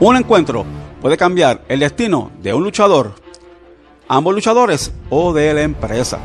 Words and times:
Un 0.00 0.16
encuentro 0.16 0.64
puede 1.00 1.16
cambiar 1.16 1.64
el 1.68 1.80
destino 1.80 2.32
de 2.42 2.52
un 2.52 2.64
luchador, 2.64 3.14
ambos 4.08 4.34
luchadores 4.34 4.92
o 5.08 5.32
de 5.32 5.54
la 5.54 5.62
empresa. 5.62 6.18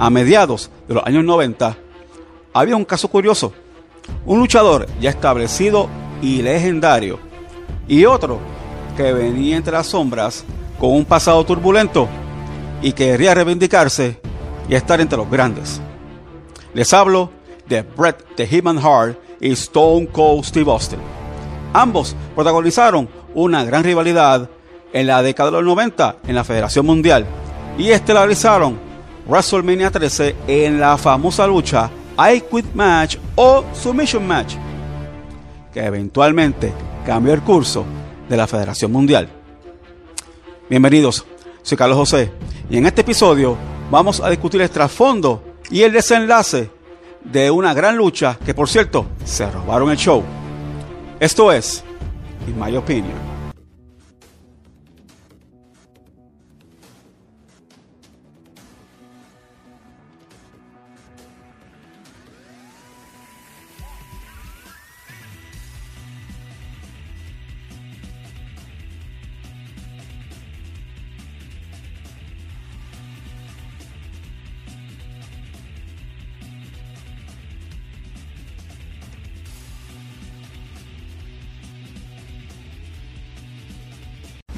A 0.00 0.10
mediados 0.10 0.68
de 0.88 0.94
los 0.94 1.06
años 1.06 1.24
90 1.24 1.76
había 2.52 2.76
un 2.76 2.84
caso 2.84 3.06
curioso. 3.06 3.52
Un 4.26 4.40
luchador 4.40 4.88
ya 5.00 5.10
establecido 5.10 5.88
y 6.20 6.42
legendario 6.42 7.20
y 7.86 8.04
otro 8.04 8.40
que 8.96 9.12
venía 9.12 9.56
entre 9.56 9.74
las 9.74 9.86
sombras 9.86 10.44
con 10.80 10.90
un 10.90 11.04
pasado 11.04 11.44
turbulento 11.44 12.08
y 12.82 12.92
quería 12.92 13.32
reivindicarse 13.32 14.20
y 14.68 14.74
estar 14.74 15.00
entre 15.00 15.18
los 15.18 15.30
grandes. 15.30 15.80
Les 16.74 16.92
hablo 16.92 17.30
de 17.68 17.82
Bret 17.82 18.24
the 18.34 18.46
Hitman 18.46 18.78
Hart 18.78 19.16
y 19.40 19.52
Stone 19.52 20.08
Cold 20.08 20.44
Steve 20.44 20.70
Austin. 20.70 21.21
Ambos 21.72 22.14
protagonizaron 22.34 23.08
una 23.34 23.64
gran 23.64 23.82
rivalidad 23.84 24.48
en 24.92 25.06
la 25.06 25.22
década 25.22 25.50
de 25.50 25.56
los 25.56 25.64
90 25.64 26.16
en 26.26 26.34
la 26.34 26.44
Federación 26.44 26.84
Mundial 26.84 27.26
y 27.78 27.90
estelarizaron 27.90 28.78
WrestleMania 29.26 29.90
13 29.90 30.36
en 30.46 30.80
la 30.80 30.98
famosa 30.98 31.46
lucha 31.46 31.90
I 32.18 32.42
Quit 32.42 32.74
Match 32.74 33.16
o 33.36 33.64
Submission 33.72 34.26
Match, 34.26 34.54
que 35.72 35.80
eventualmente 35.80 36.72
cambió 37.06 37.32
el 37.32 37.40
curso 37.40 37.86
de 38.28 38.36
la 38.36 38.46
Federación 38.46 38.92
Mundial. 38.92 39.28
Bienvenidos, 40.68 41.24
soy 41.62 41.78
Carlos 41.78 41.96
José 41.96 42.30
y 42.68 42.76
en 42.76 42.86
este 42.86 43.00
episodio 43.00 43.56
vamos 43.90 44.20
a 44.20 44.28
discutir 44.28 44.60
el 44.60 44.70
trasfondo 44.70 45.42
y 45.70 45.82
el 45.82 45.92
desenlace 45.92 46.70
de 47.24 47.50
una 47.50 47.72
gran 47.72 47.96
lucha 47.96 48.38
que 48.44 48.52
por 48.52 48.68
cierto 48.68 49.06
se 49.24 49.50
robaron 49.50 49.90
el 49.90 49.96
show. 49.96 50.22
Esto 51.22 51.52
es, 51.52 51.84
in 52.48 52.58
my 52.58 52.74
opinion, 52.74 53.16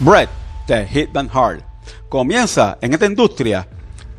Brett 0.05 0.29
de 0.67 0.87
Hitman 0.87 1.31
Hard 1.33 1.63
comienza 2.11 2.77
en 2.83 2.93
esta 2.93 3.07
industria 3.07 3.67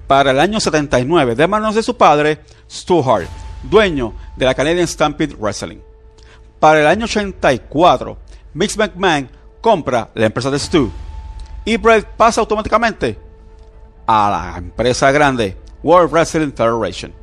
para 0.08 0.32
el 0.32 0.40
año 0.40 0.60
79 0.60 1.36
de 1.36 1.48
manos 1.48 1.76
de 1.76 1.84
su 1.84 1.96
padre, 1.96 2.40
Stu 2.68 3.08
Hart, 3.08 3.30
dueño 3.62 4.16
de 4.36 4.46
la 4.46 4.56
Canadian 4.56 4.88
Stampede 4.88 5.36
Wrestling. 5.36 5.78
Para 6.60 6.82
el 6.82 6.88
año 6.88 7.06
84, 7.06 8.18
Mix 8.56 8.76
McMahon 8.80 9.30
compra 9.62 10.10
la 10.16 10.26
empresa 10.26 10.50
de 10.50 10.58
Stu 10.58 10.90
y 11.64 11.78
Brett 11.78 12.08
pasa 12.18 12.42
automáticamente 12.42 13.20
a 14.08 14.30
la 14.32 14.58
empresa 14.58 15.12
grande 15.12 15.56
World 15.84 16.12
Wrestling 16.12 16.52
Federation. 16.54 17.14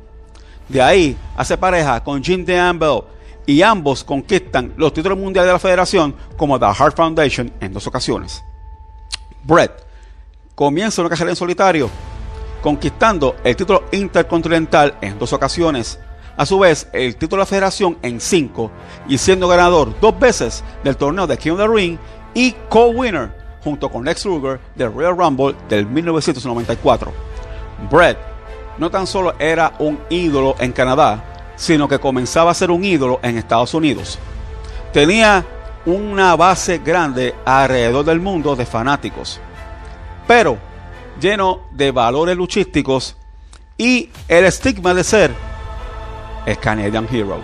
De 0.69 0.81
ahí 0.81 1.17
hace 1.35 1.57
pareja 1.57 2.01
con 2.01 2.23
Jim 2.23 2.45
DeAmbel 2.45 3.01
y 3.45 3.61
ambos 3.61 4.05
conquistan 4.05 4.73
los 4.77 4.93
títulos 4.93 5.17
mundiales 5.17 5.49
de 5.49 5.53
la 5.53 5.59
federación 5.59 6.15
como 6.37 6.57
The 6.57 6.67
Hart 6.67 6.95
Foundation 6.95 7.51
en 7.59 7.73
dos 7.73 7.87
ocasiones. 7.87 8.41
Brett 9.43 9.71
comienza 10.55 11.01
una 11.01 11.09
carrera 11.09 11.31
en 11.31 11.35
solitario, 11.35 11.89
conquistando 12.61 13.35
el 13.43 13.55
título 13.55 13.83
intercontinental 13.91 14.97
en 15.01 15.19
dos 15.19 15.33
ocasiones, 15.33 15.99
a 16.37 16.45
su 16.45 16.59
vez 16.59 16.87
el 16.93 17.15
título 17.17 17.41
de 17.41 17.43
la 17.43 17.47
federación 17.47 17.97
en 18.01 18.21
cinco, 18.21 18.71
y 19.07 19.17
siendo 19.17 19.47
ganador 19.47 19.99
dos 19.99 20.17
veces 20.17 20.63
del 20.83 20.95
torneo 20.95 21.27
de 21.27 21.37
King 21.37 21.51
of 21.51 21.59
the 21.59 21.67
Ring 21.67 21.97
y 22.33 22.53
co-winner 22.69 23.31
junto 23.63 23.89
con 23.89 24.05
Lex 24.05 24.25
Luger 24.25 24.59
del 24.75 24.93
Royal 24.93 25.17
Rumble 25.17 25.55
del 25.67 25.85
1994. 25.85 27.11
Brett 27.91 28.17
no 28.77 28.89
tan 28.89 29.07
solo 29.07 29.35
era 29.39 29.73
un 29.79 29.99
ídolo 30.09 30.55
en 30.59 30.71
Canadá, 30.71 31.53
sino 31.55 31.87
que 31.87 31.99
comenzaba 31.99 32.51
a 32.51 32.55
ser 32.55 32.71
un 32.71 32.83
ídolo 32.83 33.19
en 33.23 33.37
Estados 33.37 33.73
Unidos. 33.73 34.17
Tenía 34.91 35.45
una 35.85 36.35
base 36.35 36.79
grande 36.79 37.35
alrededor 37.45 38.05
del 38.05 38.19
mundo 38.19 38.55
de 38.55 38.65
fanáticos, 38.65 39.39
pero 40.27 40.57
lleno 41.19 41.61
de 41.71 41.91
valores 41.91 42.37
luchísticos 42.37 43.17
y 43.77 44.09
el 44.27 44.45
estigma 44.45 44.93
de 44.93 45.03
ser 45.03 45.31
el 46.45 46.57
Canadian 46.57 47.07
Hero. 47.11 47.41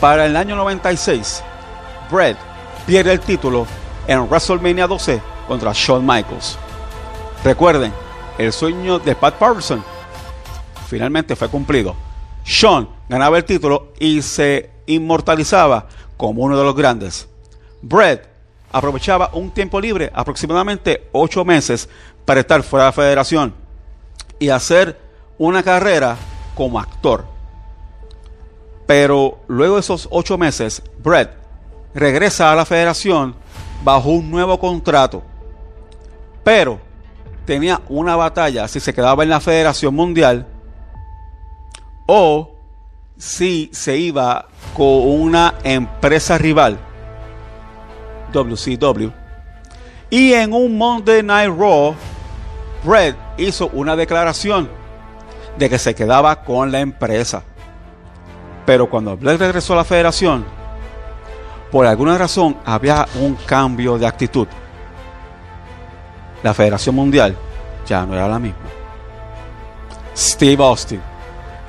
Para 0.00 0.26
el 0.26 0.36
año 0.36 0.56
96, 0.56 1.42
Brett 2.10 2.36
pierde 2.86 3.12
el 3.12 3.20
título 3.20 3.66
en 4.06 4.20
WrestleMania 4.28 4.86
12 4.86 5.20
contra 5.48 5.72
Shawn 5.72 6.04
Michaels. 6.04 6.58
Recuerden, 7.44 7.92
el 8.38 8.52
sueño 8.52 8.98
de 8.98 9.14
Pat 9.14 9.36
Patterson 9.36 9.82
finalmente 10.88 11.36
fue 11.36 11.48
cumplido. 11.48 11.94
Shawn 12.44 12.88
ganaba 13.08 13.38
el 13.38 13.44
título 13.44 13.92
y 13.98 14.22
se 14.22 14.70
inmortalizaba 14.86 15.88
como 16.16 16.42
uno 16.42 16.56
de 16.56 16.64
los 16.64 16.74
grandes. 16.74 17.28
Brett 17.82 18.28
aprovechaba 18.72 19.30
un 19.32 19.50
tiempo 19.50 19.80
libre, 19.80 20.10
aproximadamente 20.14 21.08
ocho 21.12 21.44
meses, 21.44 21.88
para 22.24 22.40
estar 22.40 22.62
fuera 22.62 22.84
de 22.84 22.88
la 22.88 22.92
federación 22.92 23.54
y 24.38 24.48
hacer 24.48 24.98
una 25.38 25.62
carrera 25.62 26.16
como 26.54 26.80
actor. 26.80 27.24
Pero 28.86 29.40
luego 29.48 29.74
de 29.74 29.80
esos 29.80 30.08
ocho 30.10 30.38
meses, 30.38 30.82
Brett 31.02 31.30
regresa 31.94 32.52
a 32.52 32.56
la 32.56 32.64
federación 32.64 33.34
bajo 33.82 34.10
un 34.10 34.30
nuevo 34.30 34.58
contrato. 34.58 35.22
Pero 36.44 36.78
tenía 37.44 37.80
una 37.88 38.16
batalla 38.16 38.68
si 38.68 38.80
se 38.80 38.94
quedaba 38.94 39.22
en 39.22 39.30
la 39.30 39.40
Federación 39.40 39.94
Mundial 39.94 40.46
o 42.06 42.52
si 43.16 43.70
se 43.72 43.96
iba 43.96 44.48
con 44.76 45.08
una 45.22 45.54
empresa 45.64 46.36
rival, 46.36 46.76
WCW. 48.30 49.08
Y 50.10 50.34
en 50.34 50.52
un 50.52 50.76
Monday 50.76 51.22
Night 51.22 51.50
Raw, 51.58 51.94
Brett 52.84 53.16
hizo 53.38 53.68
una 53.68 53.96
declaración 53.96 54.68
de 55.56 55.70
que 55.70 55.78
se 55.78 55.94
quedaba 55.94 56.42
con 56.44 56.70
la 56.70 56.80
empresa. 56.80 57.42
Pero 58.66 58.90
cuando 58.90 59.16
Brett 59.16 59.40
regresó 59.40 59.72
a 59.72 59.76
la 59.76 59.84
federación, 59.84 60.44
por 61.72 61.86
alguna 61.86 62.18
razón 62.18 62.58
había 62.66 63.08
un 63.18 63.34
cambio 63.46 63.96
de 63.96 64.06
actitud. 64.06 64.46
La 66.42 66.52
Federación 66.52 66.94
Mundial 66.94 67.34
ya 67.86 68.04
no 68.04 68.12
era 68.12 68.28
la 68.28 68.38
misma. 68.38 68.58
Steve 70.14 70.62
Austin 70.62 71.00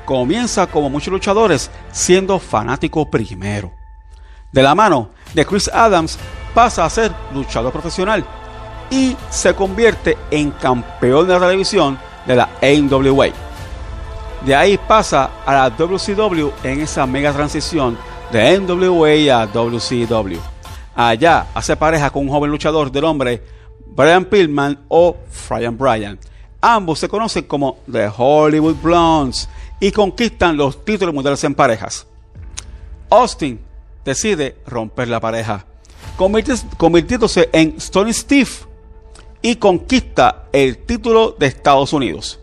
comienza 0.04 0.66
como 0.66 0.90
muchos 0.90 1.12
luchadores 1.12 1.70
siendo 1.92 2.38
fanático 2.38 3.10
primero. 3.10 3.72
De 4.52 4.62
la 4.62 4.74
mano 4.74 5.10
de 5.34 5.44
Chris 5.44 5.68
Adams 5.68 6.18
pasa 6.54 6.84
a 6.84 6.90
ser 6.90 7.12
luchador 7.32 7.72
profesional 7.72 8.24
y 8.90 9.16
se 9.30 9.54
convierte 9.54 10.16
en 10.30 10.50
campeón 10.50 11.26
de 11.26 11.34
la 11.34 11.40
televisión 11.40 11.98
de 12.26 12.36
la 12.36 12.48
AWA. 12.62 13.26
De 14.44 14.54
ahí 14.54 14.78
pasa 14.78 15.30
a 15.44 15.52
la 15.52 15.70
WCW 15.70 16.50
en 16.62 16.80
esa 16.80 17.06
mega 17.06 17.32
transición 17.32 17.98
de 18.32 18.58
NWA 18.60 19.42
a 19.42 19.46
WCW. 19.46 20.38
Allá 20.94 21.46
hace 21.54 21.76
pareja 21.76 22.10
con 22.10 22.22
un 22.22 22.28
joven 22.28 22.50
luchador 22.50 22.90
del 22.90 23.02
nombre 23.02 23.42
Brian 23.86 24.24
Pillman 24.24 24.78
o 24.88 25.16
Brian 25.48 25.76
Bryan. 25.76 26.18
Ambos 26.60 26.98
se 26.98 27.08
conocen 27.08 27.44
como 27.44 27.78
The 27.90 28.10
Hollywood 28.16 28.76
Blondes 28.82 29.48
y 29.80 29.92
conquistan 29.92 30.56
los 30.56 30.84
títulos 30.84 31.14
mundiales 31.14 31.42
en 31.44 31.54
parejas. 31.54 32.06
Austin 33.10 33.60
decide 34.04 34.56
romper 34.66 35.08
la 35.08 35.20
pareja, 35.20 35.64
convirtiéndose 36.16 37.48
en 37.52 37.74
Stone 37.78 38.12
Steve 38.12 38.50
y 39.42 39.56
conquista 39.56 40.46
el 40.52 40.78
título 40.78 41.36
de 41.38 41.46
Estados 41.46 41.92
Unidos. 41.92 42.40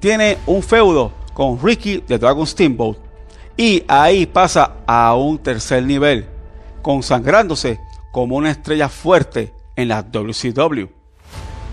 Tiene 0.00 0.38
un 0.46 0.62
feudo 0.62 1.12
con 1.34 1.60
Ricky 1.62 2.02
de 2.06 2.18
Dragon 2.18 2.46
Steamboat 2.46 2.98
y 3.56 3.84
ahí 3.88 4.26
pasa 4.26 4.76
a 4.86 5.14
un 5.14 5.38
tercer 5.38 5.82
nivel, 5.82 6.26
consagrándose 6.80 7.78
como 8.12 8.36
una 8.36 8.50
estrella 8.50 8.88
fuerte 8.88 9.52
en 9.76 9.88
la 9.88 10.02
WCW. 10.02 10.86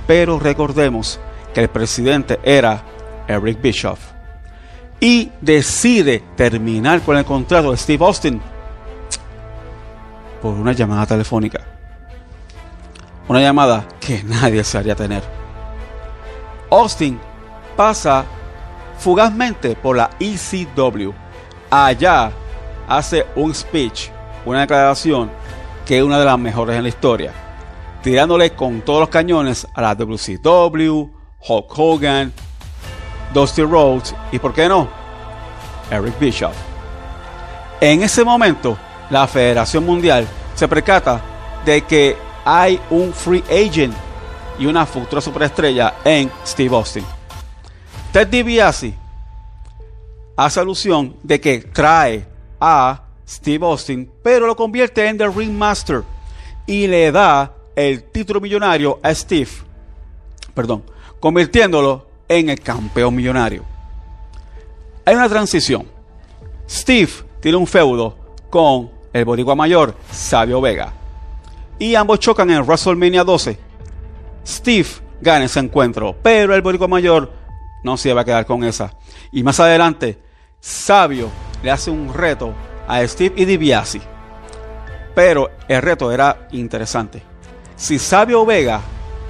Pero 0.08 0.40
recordemos 0.40 1.20
que 1.54 1.62
el 1.62 1.70
presidente 1.70 2.40
era 2.44 2.84
Eric 3.28 3.62
Bischoff 3.62 4.19
y 5.00 5.32
decide 5.42 6.24
terminar 6.36 7.02
con 7.02 7.18
el 7.18 7.26
contrato 7.26 7.72
de 7.72 7.78
Steve 7.78 8.06
Austin. 8.06 8.42
por 10.42 10.54
una 10.54 10.72
llamada 10.72 11.06
telefónica. 11.06 11.62
Una 13.28 13.42
llamada 13.42 13.86
que 14.00 14.24
nadie 14.26 14.64
se 14.64 14.78
haría 14.78 14.96
tener. 14.96 15.22
Austin 16.72 17.20
pasa 17.76 18.26
fugazmente 18.98 19.76
por 19.76 19.98
la 19.98 20.10
ECW. 20.20 21.12
Allá 21.70 22.32
hace 22.88 23.26
un 23.36 23.54
speech, 23.54 24.10
una 24.46 24.62
declaración 24.62 25.30
que 25.86 25.98
es 25.98 26.04
una 26.04 26.20
de 26.20 26.26
las 26.26 26.38
mejores 26.38 26.76
en 26.76 26.84
la 26.84 26.90
historia, 26.90 27.34
tirándole 28.04 28.52
con 28.52 28.82
todos 28.82 29.00
los 29.00 29.10
cañones 29.10 29.68
a 29.74 29.82
la 29.82 29.96
WCW, 29.96 31.10
Hulk 31.48 31.80
Hogan, 31.80 32.34
Dusty 33.34 33.64
Rhodes 33.64 34.16
y, 34.32 34.40
¿por 34.40 34.54
qué 34.54 34.68
no? 34.68 34.88
Eric 35.92 36.18
Bischoff. 36.20 36.56
En 37.82 38.04
ese 38.04 38.24
momento, 38.24 38.78
la 39.10 39.28
Federación 39.28 39.86
Mundial 39.86 40.28
se 40.56 40.68
percata 40.68 41.22
de 41.66 41.82
que 41.82 42.18
hay 42.46 42.80
un 42.90 43.14
free 43.14 43.44
agent 43.50 43.94
y 44.58 44.66
una 44.66 44.86
futura 44.86 45.22
superestrella 45.22 45.96
en 46.04 46.30
Steve 46.46 46.76
Austin. 46.76 47.06
Ted 48.12 48.28
DiBiase 48.28 48.94
hace 50.36 50.60
alusión 50.60 51.16
de 51.24 51.40
que 51.40 51.60
trae 51.60 52.28
a 52.60 53.04
Steve 53.28 53.66
Austin, 53.66 54.12
pero 54.24 54.48
lo 54.48 54.56
convierte 54.56 55.08
en 55.08 55.18
The 55.18 55.28
Ringmaster 55.28 56.04
y 56.66 56.88
le 56.88 57.12
da 57.12 57.54
el 57.76 58.04
título 58.04 58.42
millonario 58.42 59.00
a 59.02 59.14
Steve, 59.14 59.50
perdón, 60.54 60.84
convirtiéndolo 61.20 62.09
en 62.30 62.50
el 62.50 62.62
campeón 62.62 63.16
millonario. 63.16 63.66
Hay 65.04 65.16
una 65.16 65.28
transición. 65.28 65.88
Steve 66.70 67.12
tiene 67.42 67.58
un 67.58 67.68
feudo 67.68 68.16
con 68.50 68.92
el 69.12 69.26
boricua 69.26 69.56
mayor, 69.56 69.96
Sabio 70.12 70.62
Vega. 70.62 70.94
Y 71.80 71.96
ambos 71.96 72.20
chocan 72.20 72.50
en 72.52 72.62
WrestleMania 72.62 73.24
12. 73.24 73.58
Steve 74.46 74.88
gana 75.20 75.46
ese 75.46 75.60
encuentro, 75.60 76.16
pero 76.22 76.54
el 76.54 76.62
boricua 76.62 76.88
mayor 76.88 77.34
no 77.84 77.98
se 77.98 78.14
va 78.14 78.22
a 78.22 78.26
quedar 78.26 78.46
con 78.46 78.64
esa. 78.64 78.94
Y 79.32 79.42
más 79.42 79.60
adelante, 79.60 80.20
Sabio 80.60 81.30
le 81.64 81.72
hace 81.72 81.90
un 81.90 82.14
reto 82.14 82.54
a 82.88 83.06
Steve 83.08 83.34
y 83.38 83.46
DiBiase. 83.46 84.02
Pero 85.16 85.50
el 85.68 85.82
reto 85.82 86.12
era 86.12 86.48
interesante. 86.52 87.22
Si 87.76 87.98
Sabio 87.98 88.46
Vega 88.46 88.82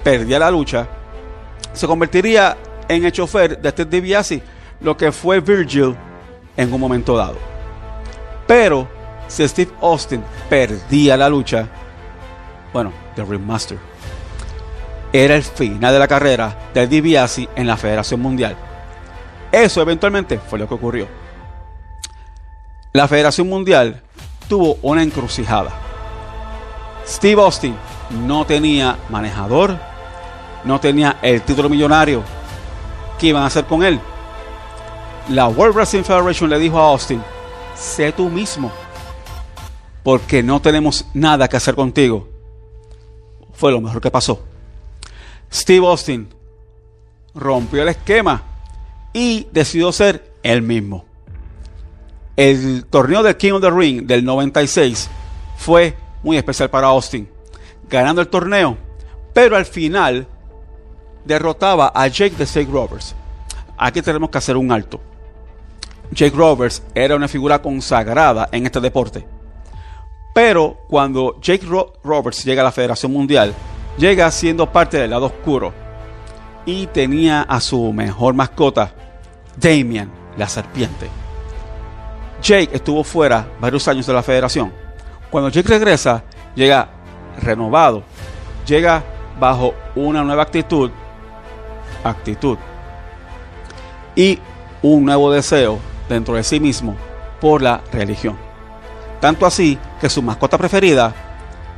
perdía 0.04 0.40
la 0.40 0.52
lucha, 0.52 0.88
se 1.74 1.88
convertiría 1.88 2.57
en 2.90 3.06
el 3.06 3.12
chofer 3.14 3.62
de 3.62 3.70
Steve 3.70 4.02
DiBiase, 4.02 4.42
lo 4.82 4.98
que 4.98 5.14
fue 5.14 5.40
Virgil 5.40 5.96
en 6.58 6.74
un 6.74 6.82
momento 6.82 7.16
dado. 7.16 7.38
Pero 8.46 8.88
si 9.28 9.48
Steve 9.48 9.72
Austin 9.82 10.24
perdía 10.50 11.16
la 11.16 11.30
lucha, 11.30 11.68
bueno, 12.74 12.92
The 13.16 13.24
Ringmaster, 13.24 13.78
era 15.14 15.36
el 15.36 15.44
final 15.44 15.94
de 15.94 16.00
la 16.00 16.08
carrera 16.08 16.70
de 16.74 16.88
DiBiase 16.88 17.48
en 17.56 17.68
la 17.68 17.78
Federación 17.78 18.20
Mundial. 18.20 18.56
Eso 19.52 19.82
eventualmente 19.82 20.40
fue 20.40 20.60
lo 20.60 20.68
que 20.68 20.74
ocurrió. 20.74 21.08
La 22.92 23.08
Federación 23.08 23.48
Mundial 23.48 24.02
tuvo 24.48 24.78
una 24.82 25.04
encrucijada. 25.04 25.72
Steve 27.08 27.42
Austin 27.42 27.76
no 28.26 28.46
tenía 28.46 28.98
manejador, 29.10 29.78
no 30.64 30.80
tenía 30.80 31.18
el 31.22 31.42
título 31.44 31.70
millonario. 31.70 32.24
¿Qué 33.19 33.27
iban 33.27 33.44
a 33.44 33.48
hacer 33.48 33.66
con 33.66 33.83
él? 33.83 34.00
La 35.30 35.48
World 35.48 35.75
Wrestling 35.75 36.04
Federation 36.04 36.50
le 36.50 36.57
dijo 36.57 36.80
a 36.80 36.88
Austin, 36.88 37.21
sé 37.75 38.12
tú 38.12 38.30
mismo, 38.30 38.71
porque 40.04 40.42
no 40.42 40.62
tenemos 40.62 41.06
nada 41.13 41.48
que 41.48 41.57
hacer 41.57 41.75
contigo. 41.75 42.27
Fue 43.54 43.71
lo 43.71 43.81
mejor 43.81 44.01
que 44.01 44.10
pasó. 44.10 44.42
Steve 45.51 45.86
Austin 45.86 46.30
rompió 47.36 47.81
el 47.81 47.89
esquema 47.89 48.44
y 49.12 49.48
decidió 49.51 49.92
ser 49.92 50.31
él 50.42 50.62
mismo. 50.62 51.06
El 52.38 52.86
torneo 52.86 53.21
del 53.21 53.36
King 53.36 53.51
of 53.54 53.62
the 53.62 53.69
Ring 53.69 54.06
del 54.06 54.24
96 54.24 55.10
fue 55.57 55.95
muy 56.24 56.38
especial 56.38 56.69
para 56.69 56.88
Austin, 56.88 57.27
ganando 57.89 58.21
el 58.21 58.30
torneo, 58.30 58.77
pero 59.33 59.57
al 59.57 59.66
final 59.66 60.25
derrotaba 61.25 61.92
a 61.94 62.07
Jake 62.07 62.36
the 62.38 62.45
Snake 62.45 62.71
Roberts. 62.71 63.16
Aquí 63.77 64.01
tenemos 64.01 64.30
que 64.30 64.38
hacer 64.38 64.57
un 64.57 64.71
alto. 64.71 65.00
Jake 66.12 66.36
Roberts 66.36 66.81
era 66.94 67.16
una 67.16 67.27
figura 67.27 67.62
consagrada 67.62 68.50
en 68.51 68.66
este 68.66 68.80
deporte. 68.80 69.25
Pero 70.33 70.77
cuando 70.88 71.39
Jake 71.42 71.66
Roberts 72.04 72.44
llega 72.44 72.62
a 72.62 72.66
la 72.66 72.71
Federación 72.71 73.12
Mundial, 73.12 73.54
llega 73.98 74.30
siendo 74.31 74.71
parte 74.71 74.98
del 74.98 75.12
lado 75.12 75.27
oscuro 75.27 75.74
y 76.66 76.88
tenía 76.88 77.42
a 77.42 77.60
su 77.60 77.92
mejor 77.94 78.33
mascota, 78.33 78.92
Damian, 79.57 80.12
la 80.38 80.48
serpiente. 80.48 81.10
Jake 82.42 82.69
estuvo 82.71 83.04
fuera 83.04 83.48
varios 83.60 83.88
años 83.88 84.06
de 84.07 84.13
la 84.13 84.24
federación. 84.24 84.71
Cuando 85.30 85.50
Jake 85.50 85.68
regresa, 85.68 86.24
llega 86.56 86.89
renovado, 87.42 88.04
llega 88.66 89.04
bajo 89.39 89.74
una 89.95 90.24
nueva 90.24 90.44
actitud, 90.44 90.92
actitud 92.04 92.57
y 94.16 94.40
un 94.81 95.06
nuevo 95.06 95.31
deseo 95.31 95.80
dentro 96.07 96.36
de 96.36 96.44
sí 96.44 96.60
mismo 96.60 96.96
por 97.40 97.62
la 97.62 97.81
religión. 97.92 98.38
Tanto 99.19 99.46
así 99.46 99.78
que 100.00 100.10
su 100.10 100.22
mascota 100.22 100.57
preferida 100.57 101.13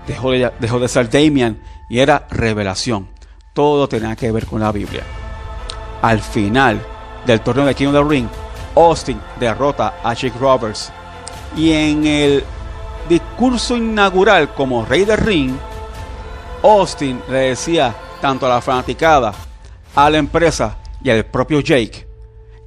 dejó 0.07 0.31
de, 0.31 0.88
ser 0.88 1.09
Damian 1.09 1.59
y 1.89 2.00
era 2.00 2.25
revelación. 2.29 3.09
Todo 3.53 3.88
tenía 3.88 4.15
que 4.15 4.31
ver 4.31 4.45
con 4.45 4.62
la 4.62 4.71
Biblia. 4.71 5.03
Al 6.01 6.19
final 6.19 6.81
del 7.25 7.41
torneo 7.41 7.65
de 7.65 7.75
King 7.75 7.88
of 7.88 7.94
the 7.94 8.03
Ring, 8.03 8.27
Austin 8.75 9.19
derrota 9.39 9.95
a 10.03 10.13
Jake 10.13 10.38
Roberts. 10.39 10.91
Y 11.56 11.71
en 11.74 12.06
el 12.06 12.44
discurso 13.09 13.75
inaugural 13.75 14.53
como 14.53 14.85
rey 14.85 15.06
del 15.06 15.17
ring, 15.17 15.53
Austin 16.63 17.21
le 17.29 17.50
decía 17.50 17.94
tanto 18.21 18.45
a 18.45 18.50
la 18.50 18.62
fanaticada, 18.62 19.33
a 19.95 20.09
la 20.09 20.17
empresa 20.17 20.77
y 21.03 21.09
al 21.09 21.25
propio 21.25 21.59
Jake 21.59 22.07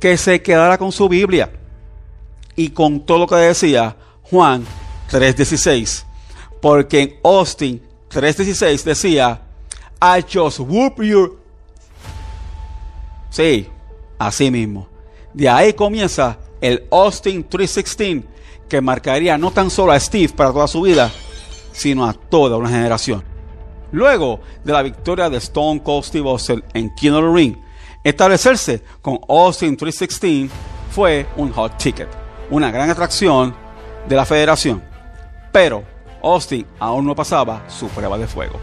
que 0.04 0.18
se 0.18 0.42
quedara 0.42 0.76
con 0.76 0.92
su 0.92 1.08
Biblia 1.08 1.50
y 2.56 2.68
con 2.68 3.00
todo 3.00 3.20
lo 3.20 3.26
que 3.26 3.36
decía 3.36 3.96
Juan 4.24 4.64
3.16. 5.10 6.04
Porque 6.60 7.00
en 7.00 7.14
Austin 7.24 7.82
3.16 8.10 8.82
decía, 8.82 9.40
I 10.02 10.22
just 10.30 10.60
whoop 10.60 11.02
your... 11.02 11.38
Sí, 13.30 13.66
así 14.18 14.50
mismo. 14.50 14.88
De 15.32 15.48
ahí 15.48 15.72
comienza 15.72 16.38
el 16.60 16.86
Austin 16.90 17.42
316 17.42 18.24
que 18.68 18.80
marcaría 18.80 19.36
no 19.38 19.50
tan 19.50 19.70
solo 19.70 19.92
a 19.92 20.00
Steve 20.00 20.32
para 20.34 20.52
toda 20.52 20.68
su 20.68 20.82
vida, 20.82 21.10
sino 21.72 22.04
a 22.04 22.12
toda 22.12 22.56
una 22.56 22.68
generación. 22.68 23.24
Luego 23.94 24.40
de 24.64 24.72
la 24.72 24.82
victoria 24.82 25.30
de 25.30 25.36
Stone 25.36 25.80
Cold 25.80 26.02
Steve 26.02 26.28
Austin 26.28 26.64
en 26.74 26.92
King 26.96 27.12
of 27.12 27.20
the 27.26 27.32
Ring, 27.32 27.56
establecerse 28.02 28.82
con 29.00 29.20
Austin 29.28 29.76
316 29.76 30.50
fue 30.90 31.28
un 31.36 31.52
hot 31.52 31.78
ticket, 31.78 32.08
una 32.50 32.72
gran 32.72 32.90
atracción 32.90 33.54
de 34.08 34.16
la 34.16 34.24
federación. 34.24 34.82
Pero 35.52 35.84
Austin 36.24 36.66
aún 36.80 37.06
no 37.06 37.14
pasaba 37.14 37.62
su 37.68 37.86
prueba 37.86 38.18
de 38.18 38.26
fuego. 38.26 38.58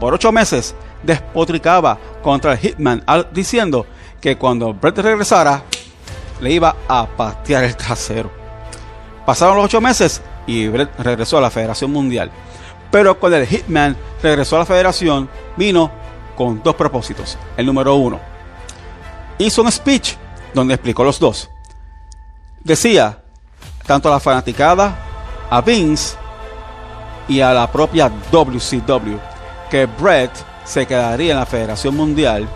Por 0.00 0.12
ocho 0.12 0.32
meses 0.32 0.74
despotricaba 1.04 1.96
contra 2.20 2.54
el 2.54 2.58
Hitman 2.58 3.04
diciendo 3.30 3.86
que 4.20 4.36
cuando 4.36 4.74
Brett 4.74 4.98
regresara 4.98 5.62
le 6.40 6.50
iba 6.50 6.74
a 6.88 7.06
patear 7.06 7.62
el 7.62 7.76
trasero. 7.76 8.28
Pasaron 9.24 9.54
los 9.54 9.66
ocho 9.66 9.80
meses 9.80 10.20
y 10.48 10.66
Brett 10.66 10.98
regresó 10.98 11.38
a 11.38 11.42
la 11.42 11.50
Federación 11.50 11.92
Mundial. 11.92 12.32
Pero 12.90 13.20
cuando 13.20 13.38
el 13.38 13.46
Hitman 13.46 13.96
regresó 14.24 14.56
a 14.56 14.60
la 14.60 14.66
Federación, 14.66 15.28
vino 15.56 15.90
con 16.36 16.62
dos 16.62 16.74
propósitos. 16.74 17.38
El 17.56 17.66
número 17.66 17.94
uno, 17.94 18.18
hizo 19.38 19.62
un 19.62 19.70
speech 19.70 20.14
donde 20.52 20.74
explicó 20.74 21.04
los 21.04 21.20
dos. 21.20 21.50
Decía, 22.60 23.22
tanto 23.86 24.08
a 24.08 24.12
la 24.12 24.20
fanaticada, 24.20 24.96
a 25.50 25.60
Vince 25.60 26.16
y 27.28 27.40
a 27.40 27.52
la 27.52 27.70
propia 27.70 28.10
WCW, 28.32 29.18
que 29.70 29.86
Brett 29.86 30.32
se 30.64 30.86
quedaría 30.86 31.32
en 31.32 31.38
la 31.38 31.46
Federación 31.46 31.94
Mundial 31.94 32.48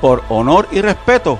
por 0.00 0.22
honor 0.28 0.68
y 0.70 0.82
respeto, 0.82 1.38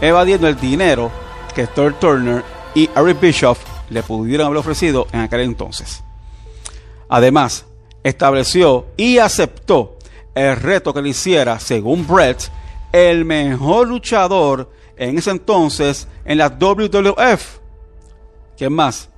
evadiendo 0.00 0.48
el 0.48 0.58
dinero 0.58 1.10
que 1.54 1.66
Thor 1.66 1.94
Turner 1.94 2.42
y 2.74 2.88
Eric 2.96 3.20
Bischoff 3.20 3.58
le 3.90 4.02
pudieron 4.02 4.46
haber 4.46 4.58
ofrecido 4.58 5.06
en 5.12 5.20
aquel 5.20 5.40
entonces. 5.40 6.02
Además, 7.08 7.66
estableció 8.02 8.86
y 8.96 9.18
aceptó 9.18 9.98
el 10.34 10.56
reto 10.56 10.94
que 10.94 11.02
le 11.02 11.10
hiciera, 11.10 11.58
según 11.58 12.06
Brett, 12.06 12.50
el 12.92 13.24
mejor 13.24 13.88
luchador 13.88 14.70
en 14.96 15.18
ese 15.18 15.30
entonces 15.30 16.08
en 16.24 16.38
la 16.38 16.48
WWF. 16.48 17.58
¿Quién 18.56 18.72
más? 18.72 19.08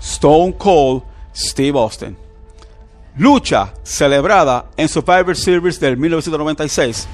Stone 0.00 0.54
Cold 0.56 1.02
Steve 1.34 1.78
Austin. 1.78 2.16
lucha 3.16 3.74
celebrada 3.82 4.70
en 4.76 4.88
Survivor 4.88 5.36
Series 5.36 5.80
del 5.80 5.96
1996 5.96 7.08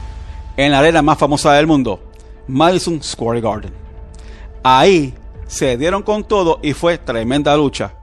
en 0.57 0.71
la 0.71 0.79
arena 0.79 1.03
más 1.03 1.19
famosa 1.19 1.53
del 1.55 1.67
mundo, 1.67 2.01
Madison 2.47 3.03
Square 3.03 3.41
Garden. 3.41 3.73
Ahí 4.63 5.15
se 5.47 5.77
dieron 5.77 6.03
con 6.03 6.25
todo 6.25 6.59
y 6.63 6.73
fue 6.73 6.99
tremenda 6.99 7.57
lucha. 7.57 7.95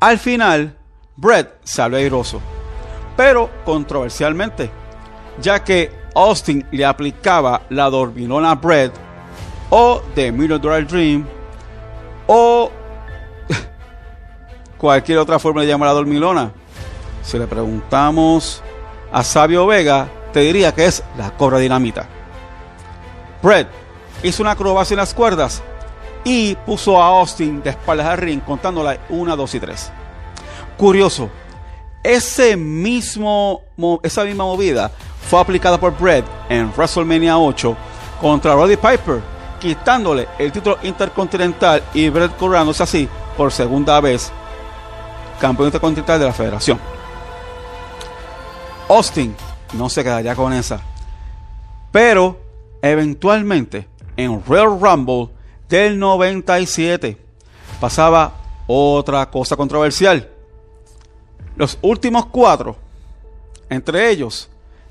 Al 0.00 0.18
final, 0.18 0.75
Bret 1.16 1.58
salió 1.64 1.96
airoso, 1.96 2.40
pero 3.16 3.48
controversialmente, 3.64 4.70
ya 5.40 5.64
que 5.64 5.90
Austin 6.14 6.66
le 6.70 6.84
aplicaba 6.84 7.62
la 7.70 7.88
dormilona 7.88 8.50
a 8.50 8.54
Bret 8.54 8.92
o 9.70 10.02
The 10.14 10.30
Million 10.30 10.60
Dollar 10.60 10.86
Dream 10.86 11.26
o 12.26 12.70
cualquier 14.78 15.18
otra 15.18 15.38
forma 15.38 15.62
de 15.62 15.68
llamar 15.68 15.88
a 15.88 15.92
dormilona. 15.92 16.52
Si 17.22 17.38
le 17.38 17.46
preguntamos 17.46 18.62
a 19.10 19.24
Sabio 19.24 19.66
Vega, 19.66 20.08
te 20.32 20.40
diría 20.40 20.74
que 20.74 20.84
es 20.84 21.02
la 21.16 21.30
cobra 21.34 21.58
dinamita. 21.58 22.06
Bret 23.42 23.68
hizo 24.22 24.42
una 24.42 24.52
acrobacia 24.52 24.94
en 24.94 24.98
las 24.98 25.14
cuerdas 25.14 25.62
y 26.24 26.54
puso 26.56 27.00
a 27.00 27.06
Austin 27.06 27.62
de 27.62 27.70
espaldas 27.70 28.06
al 28.06 28.18
ring 28.18 28.42
contándole 28.42 29.00
1, 29.08 29.34
2 29.34 29.54
y 29.54 29.60
3. 29.60 29.92
Curioso, 30.76 31.30
ese 32.02 32.56
mismo, 32.56 33.62
esa 34.02 34.24
misma 34.24 34.44
movida 34.44 34.90
fue 35.28 35.40
aplicada 35.40 35.78
por 35.78 35.96
Bret 35.98 36.24
en 36.48 36.70
WrestleMania 36.76 37.38
8 37.38 37.76
contra 38.20 38.54
Roddy 38.54 38.76
Piper, 38.76 39.20
quitándole 39.58 40.28
el 40.38 40.52
título 40.52 40.78
intercontinental 40.82 41.82
y 41.94 42.08
Bret 42.10 42.36
coronándose 42.36 42.82
así 42.82 43.08
por 43.36 43.50
segunda 43.52 44.00
vez 44.00 44.30
campeón 45.40 45.68
intercontinental 45.68 46.20
de 46.20 46.26
la 46.26 46.32
federación. 46.32 46.78
Austin 48.88 49.34
no 49.72 49.88
se 49.88 50.04
quedaría 50.04 50.34
con 50.36 50.52
esa. 50.52 50.80
Pero 51.90 52.38
eventualmente 52.82 53.88
en 54.16 54.42
Royal 54.44 54.78
Rumble 54.80 55.30
del 55.68 55.98
97 55.98 57.16
pasaba 57.80 58.34
otra 58.66 59.28
cosa 59.30 59.56
controversial. 59.56 60.35
Los 61.56 61.78
últimos 61.82 62.26
cuatro, 62.26 62.76
entre 63.68 64.10
ellos, 64.10 64.48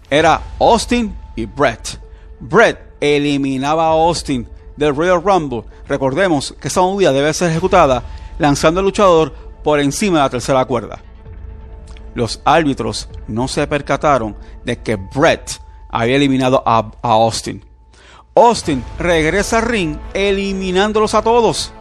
era 0.10 0.42
Austin 0.60 1.16
y 1.36 1.46
Brett. 1.46 2.00
Brett 2.40 2.80
eliminaba 3.00 3.86
a 3.86 3.92
Austin 3.92 4.48
del 4.76 4.96
Royal 4.96 5.24
Rumble. 5.24 5.64
Recordemos 5.88 6.54
que 6.60 6.68
esa 6.68 6.82
movida 6.82 7.14
debe 7.14 7.34
ser 7.34 7.52
ejecutada 7.52 8.04
lanzando 8.38 8.80
al 8.80 8.86
luchador 8.86 9.34
por 9.64 9.80
encima 9.80 10.18
de 10.18 10.24
la 10.24 10.30
tercera 10.30 10.66
cuerda 10.66 11.02
los 12.16 12.42
árbitros 12.46 13.10
no 13.28 13.48
se 13.48 13.68
percataron 13.68 14.36
de 14.64 14.82
que 14.82 14.96
Brett 14.96 15.62
había 15.90 16.16
eliminado 16.16 16.64
a, 16.66 16.92
Austin. 17.04 17.64
Austin 18.34 18.84
regresa 18.98 19.60
al 19.60 19.66
ring 19.66 19.98
eliminándolos 20.14 21.14
a 21.14 21.22
todos. 21.22 21.72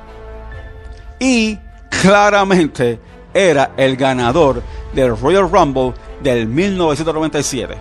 Y 1.18 1.56
claramente 1.88 3.00
era 3.34 3.72
el 3.76 3.96
ganador 3.96 4.62
del 4.92 5.18
Royal 5.18 5.50
Rumble 5.50 5.92
del 6.22 6.46
1997. 6.46 7.76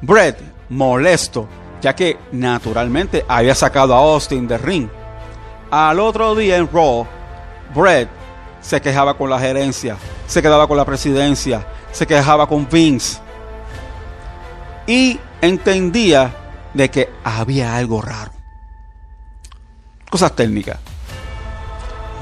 Brett, 0.00 0.38
molesto, 0.68 1.48
ya 1.82 1.94
que 1.94 2.16
naturalmente 2.32 3.24
había 3.28 3.54
sacado 3.54 3.94
a 3.94 3.98
Austin 3.98 4.46
del 4.46 4.60
ring. 4.60 4.88
Al 5.70 5.98
otro 6.00 6.34
día 6.34 6.56
en 6.56 6.70
Raw, 6.72 7.06
Brett 7.74 8.08
se 8.60 8.80
quejaba 8.80 9.14
con 9.14 9.28
la 9.28 9.38
gerencia, 9.38 9.96
se 10.26 10.40
quedaba 10.40 10.66
con 10.66 10.76
la 10.76 10.84
presidencia, 10.84 11.66
se 11.92 12.06
quejaba 12.06 12.46
con 12.46 12.68
Vince. 12.68 13.18
Y 14.86 15.18
entendía 15.42 16.34
de 16.72 16.90
que 16.90 17.10
había 17.24 17.76
algo 17.76 18.00
raro. 18.00 18.32
Cosas 20.08 20.32
técnicas. 20.34 20.78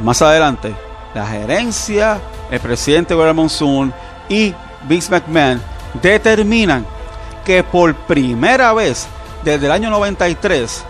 Más 0.02 0.20
adelante, 0.20 0.74
la 1.16 1.26
gerencia, 1.26 2.20
el 2.50 2.60
presidente 2.60 3.14
Gordon 3.14 3.36
Monsoon 3.36 3.94
y 4.28 4.54
Vince 4.86 5.10
McMahon 5.10 5.62
determinan 6.02 6.84
que 7.42 7.64
por 7.64 7.94
primera 7.94 8.74
vez 8.74 9.08
desde 9.42 9.64
el 9.64 9.72
año 9.72 9.88
93, 9.88 10.84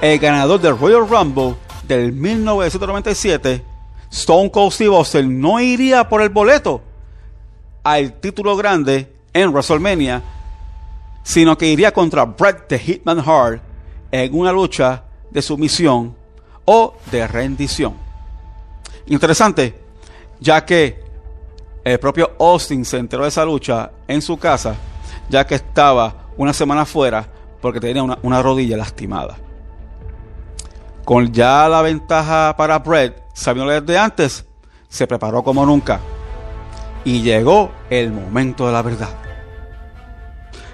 el 0.00 0.18
ganador 0.18 0.58
del 0.58 0.78
Royal 0.78 1.06
Rumble 1.06 1.54
del 1.86 2.12
1997 2.12 3.62
Stone 4.10 4.50
Cold 4.50 4.72
Steve 4.72 4.96
Austin 4.96 5.38
no 5.38 5.60
iría 5.60 6.08
por 6.08 6.22
el 6.22 6.30
boleto 6.30 6.80
al 7.82 8.14
título 8.20 8.56
grande 8.56 9.12
en 9.34 9.50
WrestleMania, 9.50 10.22
sino 11.24 11.58
que 11.58 11.66
iría 11.66 11.92
contra 11.92 12.24
Bret 12.24 12.68
the 12.68 12.78
Hitman 12.78 13.18
Hart 13.18 13.60
en 14.10 14.34
una 14.34 14.50
lucha 14.50 15.02
de 15.30 15.42
sumisión 15.42 16.16
o 16.64 16.94
de 17.10 17.26
rendición. 17.26 18.11
Interesante, 19.12 19.78
ya 20.40 20.64
que 20.64 21.04
el 21.84 22.00
propio 22.00 22.34
Austin 22.38 22.82
se 22.82 22.96
enteró 22.96 23.24
de 23.24 23.28
esa 23.28 23.44
lucha 23.44 23.90
en 24.08 24.22
su 24.22 24.38
casa, 24.38 24.74
ya 25.28 25.46
que 25.46 25.54
estaba 25.54 26.28
una 26.38 26.54
semana 26.54 26.86
fuera 26.86 27.28
porque 27.60 27.78
tenía 27.78 28.02
una, 28.02 28.42
rodilla 28.42 28.78
lastimada. 28.78 29.36
Con 31.04 31.30
ya 31.30 31.68
la 31.68 31.82
ventaja 31.82 32.54
para 32.56 32.78
Bret 32.78 33.22
sabiendo 33.34 33.70
desde 33.70 33.98
antes, 33.98 34.46
se 34.88 35.06
preparó 35.06 35.44
como 35.44 35.66
nunca. 35.66 36.00
Y 37.04 37.20
llegó 37.20 37.70
el 37.90 38.12
momento 38.12 38.66
de 38.66 38.72
la 38.72 38.80
verdad. 38.80 39.10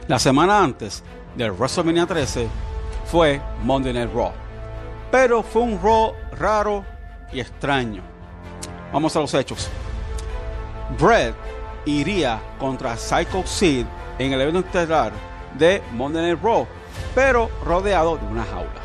La 0.07 0.21
semana 0.21 0.63
antes 0.63 1.03
del 1.35 1.51
WrestleMania 1.51 2.07
13 2.07 2.47
fue 3.05 3.43
Monday 3.65 3.93
Night 3.93 4.15
Raw. 4.15 4.31
Pero 5.11 5.43
fue 5.43 5.63
un 5.63 5.83
Raw 5.83 6.13
raro 6.39 6.85
y 7.33 7.41
extraño. 7.41 8.18
Vamos 8.93 9.15
a 9.17 9.21
los 9.21 9.35
hechos. 9.35 9.69
Bret 10.99 11.35
iría 11.85 12.41
contra 12.59 12.97
Psycho 12.97 13.47
Sid 13.47 13.87
en 14.19 14.33
el 14.33 14.41
evento 14.41 14.61
estelar 14.61 15.13
de 15.59 15.83
Monday 15.93 16.23
Night 16.23 16.43
Raw, 16.43 16.67
pero 17.15 17.51
rodeado 17.65 18.17
de 18.17 18.27
una 18.27 18.45
jaula 18.45 18.81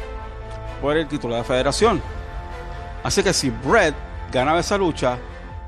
por 0.81 0.97
el 0.97 1.07
título 1.07 1.35
de 1.35 1.41
la 1.41 1.45
federación. 1.45 2.01
Así 3.03 3.23
que 3.23 3.33
si 3.33 3.49
Bret 3.49 3.95
ganaba 4.31 4.59
esa 4.59 4.77
lucha, 4.77 5.17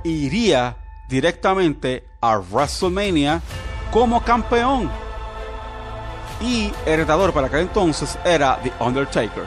iría 0.03 0.75
directamente 1.07 2.05
a 2.21 2.37
WrestleMania 2.37 3.41
como 3.91 4.21
campeón. 4.23 4.89
Y 6.41 6.71
el 6.85 6.97
retador 6.97 7.31
para 7.31 7.47
aquel 7.47 7.61
entonces 7.61 8.17
era 8.25 8.59
The 8.61 8.71
Undertaker. 8.79 9.45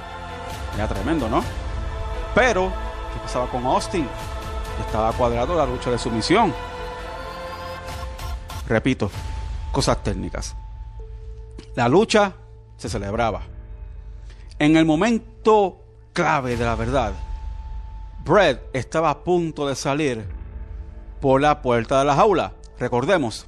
Era 0.74 0.88
tremendo, 0.88 1.28
¿no? 1.28 1.44
Pero, 2.34 2.72
¿qué 3.12 3.20
pasaba 3.20 3.46
con 3.50 3.66
Austin? 3.66 4.08
Estaba 4.80 5.12
cuadrado 5.12 5.56
la 5.56 5.66
lucha 5.66 5.90
de 5.90 5.98
sumisión. 5.98 6.52
Repito, 8.66 9.10
cosas 9.72 10.02
técnicas. 10.02 10.56
La 11.74 11.88
lucha 11.88 12.32
se 12.76 12.88
celebraba. 12.88 13.42
En 14.58 14.76
el 14.76 14.84
momento 14.84 15.78
clave 16.12 16.56
de 16.56 16.64
la 16.64 16.74
verdad, 16.74 17.12
Brett 18.24 18.70
estaba 18.72 19.10
a 19.10 19.24
punto 19.24 19.68
de 19.68 19.74
salir 19.74 20.26
por 21.20 21.40
la 21.40 21.62
puerta 21.62 21.98
de 21.98 22.04
la 22.04 22.14
jaula. 22.14 22.52
Recordemos, 22.78 23.46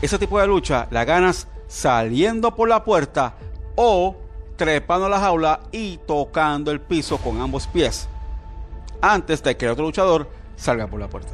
ese 0.00 0.18
tipo 0.18 0.40
de 0.40 0.46
lucha 0.46 0.86
la 0.90 1.04
ganas 1.04 1.48
saliendo 1.66 2.54
por 2.54 2.68
la 2.68 2.84
puerta 2.84 3.34
o 3.76 4.16
trepando 4.56 5.08
la 5.08 5.20
jaula 5.20 5.60
y 5.72 5.98
tocando 5.98 6.70
el 6.70 6.80
piso 6.80 7.18
con 7.18 7.40
ambos 7.40 7.66
pies 7.66 8.08
antes 9.00 9.42
de 9.42 9.56
que 9.56 9.66
el 9.66 9.72
otro 9.72 9.84
luchador 9.84 10.28
salga 10.58 10.86
por 10.86 11.00
la 11.00 11.08
puerta. 11.08 11.32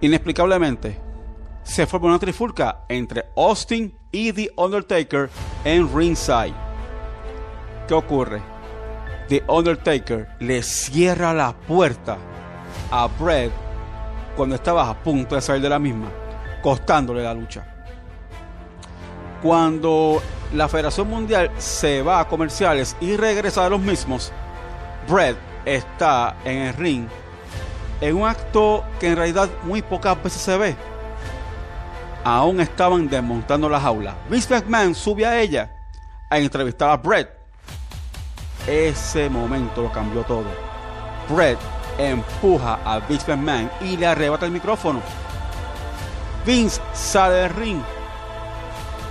Inexplicablemente, 0.00 0.98
se 1.62 1.86
forma 1.86 2.08
una 2.08 2.18
trifulca 2.18 2.84
entre 2.88 3.26
Austin 3.36 3.96
y 4.12 4.32
The 4.32 4.50
Undertaker 4.56 5.30
en 5.64 5.94
ringside. 5.94 6.54
¿Qué 7.86 7.94
ocurre? 7.94 8.42
The 9.28 9.44
Undertaker 9.46 10.28
le 10.40 10.62
cierra 10.62 11.34
la 11.34 11.52
puerta 11.52 12.16
a 12.90 13.06
Bret 13.06 13.52
cuando 14.36 14.54
estaba 14.54 14.88
a 14.88 14.94
punto 14.94 15.34
de 15.34 15.40
salir 15.40 15.62
de 15.62 15.68
la 15.68 15.78
misma, 15.78 16.10
costándole 16.62 17.22
la 17.22 17.34
lucha. 17.34 17.66
Cuando 19.42 20.22
la 20.54 20.68
Federación 20.68 21.08
Mundial 21.08 21.50
se 21.58 22.02
va 22.02 22.20
a 22.20 22.28
comerciales 22.28 22.96
y 23.00 23.16
regresa 23.16 23.64
de 23.64 23.70
los 23.70 23.80
mismos, 23.80 24.32
Bret 25.08 25.36
está 25.64 26.36
en 26.44 26.58
el 26.58 26.74
ring 26.74 27.08
en 28.00 28.16
un 28.16 28.28
acto 28.28 28.84
que 29.00 29.08
en 29.08 29.16
realidad 29.16 29.48
muy 29.64 29.82
pocas 29.82 30.22
veces 30.22 30.42
se 30.42 30.56
ve. 30.56 30.76
Aún 32.24 32.60
estaban 32.60 33.08
desmontando 33.08 33.68
la 33.68 33.80
jaula. 33.80 34.16
Vince 34.28 34.54
McMahon 34.54 34.94
sube 34.94 35.24
a 35.24 35.40
ella 35.40 35.70
a 36.30 36.38
entrevistar 36.38 36.90
a 36.90 36.96
Bret 36.96 37.38
ese 38.68 39.30
momento 39.30 39.82
lo 39.82 39.90
cambió 39.90 40.22
todo. 40.24 40.44
Brett 41.30 41.58
empuja 41.96 42.78
a 42.84 43.00
Vince 43.00 43.34
McMahon 43.34 43.70
y 43.80 43.96
le 43.96 44.06
arrebata 44.06 44.44
el 44.44 44.52
micrófono. 44.52 45.00
Vince 46.44 46.80
sale 46.92 47.34
del 47.34 47.50
ring. 47.50 47.82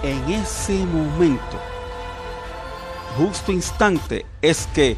En 0.04 0.32
ese 0.32 0.86
momento, 0.86 1.58
justo 3.18 3.52
instante, 3.52 4.28
es 4.44 4.68
que 4.76 4.96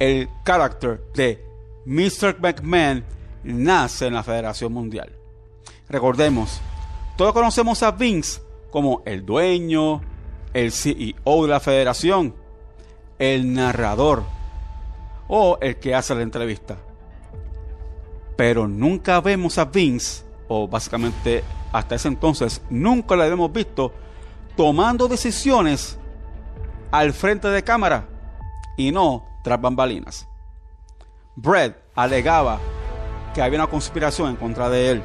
el 0.00 0.28
carácter 0.42 1.00
de 1.14 1.45
Mr. 1.86 2.40
McMahon 2.40 3.04
nace 3.44 4.08
en 4.08 4.14
la 4.14 4.24
Federación 4.24 4.72
Mundial. 4.72 5.12
Recordemos, 5.88 6.60
todos 7.16 7.32
conocemos 7.32 7.82
a 7.84 7.92
Vince 7.92 8.42
como 8.70 9.02
el 9.06 9.24
dueño, 9.24 10.02
el 10.52 10.72
CEO 10.72 11.42
de 11.42 11.48
la 11.48 11.60
federación, 11.60 12.34
el 13.20 13.54
narrador 13.54 14.24
o 15.28 15.58
el 15.60 15.76
que 15.76 15.94
hace 15.94 16.14
la 16.16 16.22
entrevista. 16.22 16.76
Pero 18.36 18.66
nunca 18.66 19.20
vemos 19.20 19.56
a 19.56 19.64
Vince, 19.66 20.24
o 20.48 20.66
básicamente 20.66 21.44
hasta 21.72 21.94
ese 21.94 22.08
entonces 22.08 22.62
nunca 22.68 23.14
lo 23.14 23.22
habíamos 23.22 23.52
visto, 23.52 23.92
tomando 24.56 25.06
decisiones 25.06 25.98
al 26.90 27.12
frente 27.12 27.48
de 27.48 27.62
cámara 27.62 28.08
y 28.76 28.90
no 28.90 29.24
tras 29.44 29.60
bambalinas. 29.60 30.26
Brett 31.36 31.76
alegaba 31.94 32.58
que 33.34 33.42
había 33.42 33.58
una 33.58 33.68
conspiración 33.68 34.30
en 34.30 34.36
contra 34.36 34.70
de 34.70 34.90
él. 34.90 35.02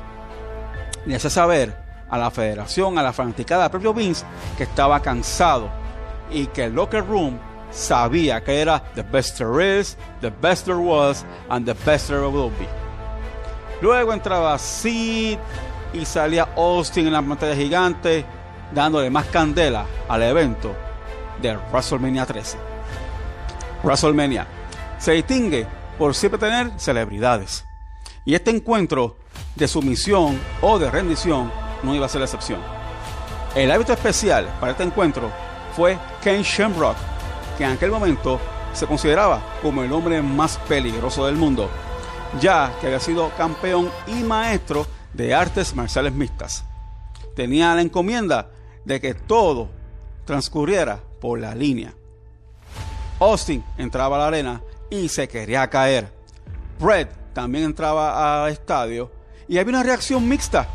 Y 1.06 1.14
hace 1.14 1.30
saber 1.30 1.78
a 2.10 2.18
la 2.18 2.32
federación, 2.32 2.98
a 2.98 3.04
la 3.04 3.12
fanaticada 3.12 3.64
del 3.64 3.72
propio 3.72 3.94
Vince, 3.94 4.26
que 4.58 4.64
estaba 4.64 5.02
cansado 5.02 5.70
y 6.32 6.48
que 6.48 6.66
el 6.66 6.74
locker 6.74 7.06
room 7.06 7.38
sabía 7.70 8.42
que 8.44 8.62
era 8.62 8.82
the 8.96 9.02
best 9.02 9.38
there 9.38 9.80
is, 9.80 9.98
the 10.22 10.30
best 10.30 10.66
there 10.66 10.78
was, 10.78 11.26
and 11.50 11.66
the 11.66 11.76
best 11.86 12.08
there 12.08 12.22
will 12.22 12.52
be. 12.58 12.68
Luego 13.82 14.14
entraba 14.14 14.58
Sid 14.58 15.38
y 15.94 16.06
salía 16.06 16.48
Austin 16.56 17.08
en 17.08 17.14
la 17.14 17.22
pantalla 17.22 17.56
gigante, 17.56 18.24
dándole 18.74 19.10
más 19.10 19.26
candela 19.26 19.86
al 20.08 20.24
evento 20.24 20.74
de 21.42 21.58
WrestleMania 21.74 22.26
13. 22.26 22.58
WrestleMania 23.84 24.48
se 24.98 25.14
distingue 25.14 25.81
por 26.02 26.16
siempre 26.16 26.40
tener 26.40 26.72
celebridades. 26.80 27.64
Y 28.26 28.34
este 28.34 28.50
encuentro 28.50 29.18
de 29.54 29.68
sumisión 29.68 30.40
o 30.60 30.80
de 30.80 30.90
rendición 30.90 31.52
no 31.84 31.94
iba 31.94 32.08
a 32.08 32.10
ser 32.10 32.22
la 32.22 32.26
excepción. 32.26 32.60
El 33.54 33.70
hábito 33.70 33.94
especial 33.94 34.48
para 34.60 34.72
este 34.72 34.84
encuentro 34.84 35.30
fue 35.76 36.00
Ken 36.24 36.42
Shamrock, 36.42 36.96
que 37.56 37.66
en 37.66 37.74
aquel 37.74 37.92
momento 37.92 38.40
se 38.74 38.88
consideraba 38.88 39.44
como 39.62 39.84
el 39.84 39.92
hombre 39.92 40.24
más 40.24 40.58
peligroso 40.68 41.28
del 41.28 41.36
mundo, 41.36 41.70
ya 42.40 42.74
que 42.82 42.88
había 42.88 43.00
sido 43.00 43.30
campeón 43.38 43.92
y 44.08 44.24
maestro 44.24 44.88
de 45.14 45.36
artes 45.36 45.76
marciales 45.76 46.14
mixtas. 46.14 46.66
Tenía 47.36 47.76
la 47.76 47.84
encomienda 47.84 48.50
de 48.86 49.00
que 49.00 49.14
todo 49.14 49.70
transcurriera 50.26 51.00
por 51.20 51.40
la 51.40 51.54
línea. 51.54 51.94
Austin 53.20 53.64
entraba 53.78 54.16
a 54.16 54.20
la 54.22 54.28
arena 54.30 54.64
y 54.92 55.10
se 55.10 55.28
quería 55.28 55.68
caer. 55.68 56.14
Brett 56.80 57.34
también 57.34 57.64
entraba 57.64 58.44
al 58.44 58.52
estadio 58.52 59.12
y 59.48 59.58
había 59.58 59.74
una 59.74 59.84
reacción 59.84 60.28
mixta, 60.30 60.68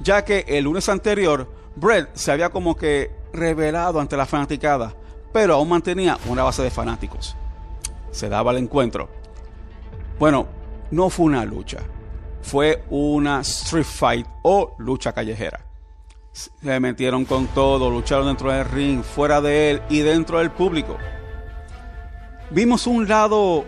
ya 0.00 0.24
que 0.24 0.44
el 0.48 0.64
lunes 0.64 0.88
anterior 0.88 1.48
Brett 1.76 2.10
se 2.14 2.32
había 2.32 2.50
como 2.50 2.74
que 2.74 3.12
revelado 3.32 4.00
ante 4.00 4.16
la 4.16 4.26
fanaticada, 4.26 4.94
pero 5.32 5.54
aún 5.54 5.68
mantenía 5.68 6.18
una 6.26 6.42
base 6.42 6.62
de 6.62 6.70
fanáticos. 6.70 7.36
Se 8.10 8.28
daba 8.28 8.50
el 8.50 8.58
encuentro. 8.58 9.08
Bueno, 10.18 10.48
no 10.90 11.08
fue 11.10 11.26
una 11.26 11.44
lucha, 11.44 11.78
fue 12.42 12.82
una 12.90 13.40
street 13.40 13.84
fight 13.84 14.26
o 14.42 14.74
lucha 14.78 15.12
callejera. 15.12 15.64
Se 16.32 16.80
metieron 16.80 17.24
con 17.24 17.46
todo, 17.48 17.90
lucharon 17.90 18.26
dentro 18.26 18.50
del 18.52 18.64
ring, 18.64 19.02
fuera 19.02 19.40
de 19.40 19.70
él 19.70 19.82
y 19.88 20.00
dentro 20.00 20.38
del 20.38 20.50
público. 20.50 20.96
Vimos 22.50 22.88
un 22.88 23.06
lado, 23.06 23.64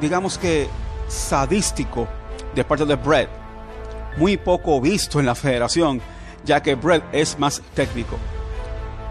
digamos 0.00 0.38
que 0.38 0.66
sadístico 1.08 2.08
de 2.54 2.64
parte 2.64 2.86
de 2.86 2.96
Brett, 2.96 3.28
muy 4.16 4.38
poco 4.38 4.80
visto 4.80 5.20
en 5.20 5.26
la 5.26 5.34
federación, 5.34 6.00
ya 6.42 6.62
que 6.62 6.74
Brett 6.74 7.04
es 7.12 7.38
más 7.38 7.60
técnico. 7.74 8.16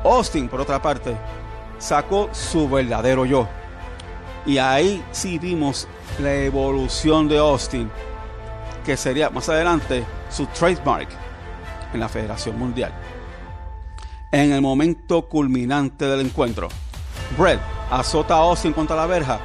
Austin, 0.04 0.50
por 0.50 0.62
otra 0.62 0.82
parte, 0.82 1.16
sacó 1.78 2.30
su 2.32 2.68
verdadero 2.68 3.24
yo. 3.26 3.48
Y 4.48 4.58
ahí 4.58 5.04
sí 5.12 5.38
vimos 5.38 5.88
la 6.20 6.34
evolución 6.34 7.28
de 7.30 7.38
Austin, 7.38 7.92
que 8.84 8.98
sería 8.98 9.30
más 9.30 9.48
adelante 9.48 10.04
su 10.30 10.48
trademark 10.48 11.10
en 11.94 12.00
la 12.00 12.10
Federación 12.10 12.58
Mundial. 12.58 12.92
En 14.32 14.52
el 14.52 14.62
momento 14.62 15.30
culminante 15.30 16.06
del 16.08 16.22
encuentro, 16.22 16.68
Brett 17.38 17.73
azota 18.00 18.36
a 18.36 18.40
Austin 18.40 18.74
contra 18.74 18.96
la 18.96 19.06
verja. 19.06 19.40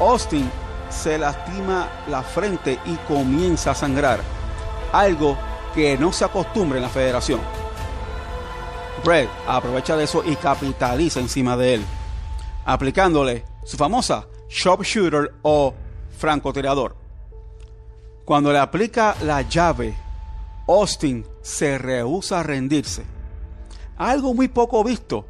Austin 0.00 0.50
se 0.90 1.18
lastima 1.18 1.88
la 2.08 2.22
frente 2.22 2.78
y 2.84 2.96
comienza 3.08 3.70
a 3.70 3.74
sangrar, 3.74 4.20
algo 4.92 5.36
que 5.74 5.96
no 5.96 6.12
se 6.12 6.24
acostumbra 6.24 6.78
en 6.78 6.82
la 6.82 6.88
federación. 6.88 7.40
Brett 9.04 9.28
aprovecha 9.46 9.96
de 9.96 10.04
eso 10.04 10.22
y 10.24 10.34
capitaliza 10.36 11.20
encima 11.20 11.56
de 11.56 11.74
él, 11.74 11.84
aplicándole 12.64 13.44
su 13.64 13.76
famosa 13.76 14.26
sharpshooter 14.48 15.34
o 15.42 15.74
francotirador. 16.18 16.96
Cuando 18.24 18.52
le 18.52 18.58
aplica 18.58 19.14
la 19.22 19.42
llave, 19.42 19.96
Austin 20.66 21.24
se 21.42 21.78
rehúsa 21.78 22.40
a 22.40 22.42
rendirse. 22.42 23.04
Algo 23.98 24.34
muy 24.34 24.48
poco 24.48 24.82
visto. 24.82 25.24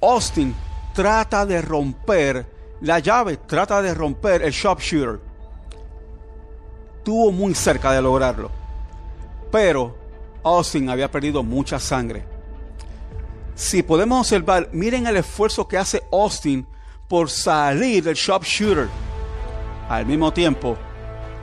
Austin 0.00 0.54
trata 0.94 1.46
de 1.46 1.60
romper 1.62 2.46
la 2.80 2.98
llave 2.98 3.36
trata 3.36 3.82
de 3.82 3.92
romper 3.92 4.42
el 4.42 4.52
sharpshooter. 4.52 5.20
Tuvo 7.04 7.30
muy 7.30 7.54
cerca 7.54 7.92
de 7.92 8.00
lograrlo. 8.00 8.50
Pero 9.52 9.96
Austin 10.42 10.88
había 10.88 11.10
perdido 11.10 11.42
mucha 11.42 11.78
sangre. 11.78 12.24
Si 13.54 13.82
podemos 13.82 14.20
observar, 14.20 14.70
miren 14.72 15.06
el 15.06 15.18
esfuerzo 15.18 15.68
que 15.68 15.76
hace 15.76 16.02
Austin 16.10 16.66
por 17.06 17.28
salir 17.28 18.02
del 18.02 18.14
sharpshooter. 18.14 18.88
Al 19.88 20.06
mismo 20.06 20.32
tiempo, 20.32 20.78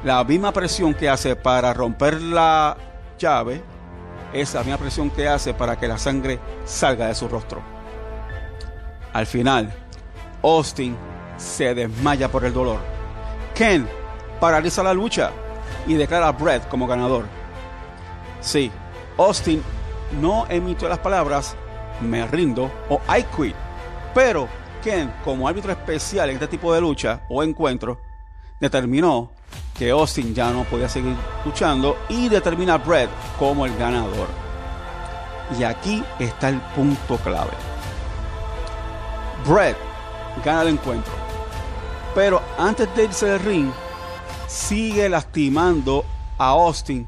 la 0.04 0.24
misma 0.24 0.52
presión 0.52 0.94
que 0.94 1.10
hace 1.10 1.36
para 1.36 1.74
romper 1.74 2.20
la 2.22 2.78
llave 3.20 3.62
es 4.34 4.54
la 4.56 4.62
misma 4.62 4.78
presión 4.78 5.12
que 5.12 5.28
hace 5.28 5.54
para 5.54 5.78
que 5.78 5.88
la 5.88 5.98
sangre 5.98 6.40
salga 6.66 7.08
de 7.08 7.16
su 7.16 7.28
rostro. 7.28 7.77
Al 9.18 9.26
final, 9.26 9.74
Austin 10.44 10.96
se 11.38 11.74
desmaya 11.74 12.30
por 12.30 12.46
el 12.46 12.54
dolor. 12.54 12.80
Ken 13.56 13.90
paraliza 14.40 14.84
la 14.84 14.94
lucha 14.94 15.32
y 15.88 15.96
declara 15.96 16.28
a 16.28 16.34
Brett 16.34 16.68
como 16.68 16.86
ganador. 16.86 17.26
Sí, 18.42 18.72
Austin 19.18 19.64
no 20.22 20.46
emitió 20.50 20.88
las 20.88 21.00
palabras 21.00 21.56
me 22.00 22.28
rindo 22.28 22.70
o 22.90 23.02
I 23.12 23.24
quit, 23.36 23.56
pero 24.14 24.48
Ken, 24.84 25.12
como 25.26 25.48
árbitro 25.48 25.72
especial 25.72 26.30
en 26.30 26.36
este 26.36 26.50
tipo 26.50 26.72
de 26.72 26.82
lucha 26.82 27.22
o 27.28 27.42
encuentro, 27.42 28.00
determinó 28.60 29.32
que 29.76 29.90
Austin 29.90 30.36
ya 30.36 30.52
no 30.52 30.64
podía 30.66 30.90
seguir 30.90 31.16
luchando 31.44 31.98
y 32.08 32.30
determina 32.30 32.76
a 32.76 32.78
Brett 32.78 33.10
como 33.40 33.66
el 33.66 33.76
ganador. 33.78 34.28
Y 35.58 35.64
aquí 35.64 36.04
está 36.20 36.50
el 36.50 36.62
punto 36.76 37.18
clave. 37.18 37.77
Brett 39.48 39.78
gana 40.44 40.62
el 40.64 40.70
encuentro 40.70 41.28
pero 42.18 42.42
antes 42.58 42.90
de 42.96 43.04
irse 43.04 43.28
del 43.28 43.40
ring, 43.40 43.72
sigue 44.48 45.08
lastimando 45.08 46.04
a 46.40 46.48
Austin 46.48 47.08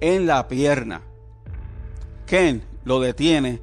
en 0.00 0.28
la 0.28 0.46
pierna. 0.46 1.00
Ken 2.24 2.62
lo 2.84 3.00
detiene 3.00 3.60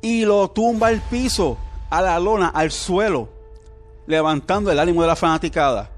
y 0.00 0.24
lo 0.24 0.48
tumba 0.52 0.86
al 0.86 1.00
piso, 1.00 1.58
a 1.90 2.00
la 2.02 2.20
lona, 2.20 2.50
al 2.50 2.70
suelo, 2.70 3.28
levantando 4.06 4.70
el 4.70 4.78
ánimo 4.78 5.02
de 5.02 5.08
la 5.08 5.16
fanaticada, 5.16 5.90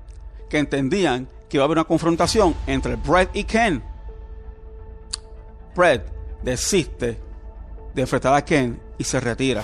que 0.49 0.57
entendían 0.57 1.29
que 1.47 1.59
iba 1.59 1.65
a 1.65 1.67
haber 1.67 1.77
una 1.77 1.85
confrontación 1.85 2.55
entre 2.67 2.97
Brett 2.97 3.37
y 3.37 3.45
Ken. 3.45 3.83
Brett 5.77 6.11
desiste 6.43 7.21
de 7.95 8.01
enfrentar 8.01 8.33
a 8.33 8.43
Ken 8.43 8.81
y 8.97 9.05
se 9.05 9.21
retira. 9.21 9.63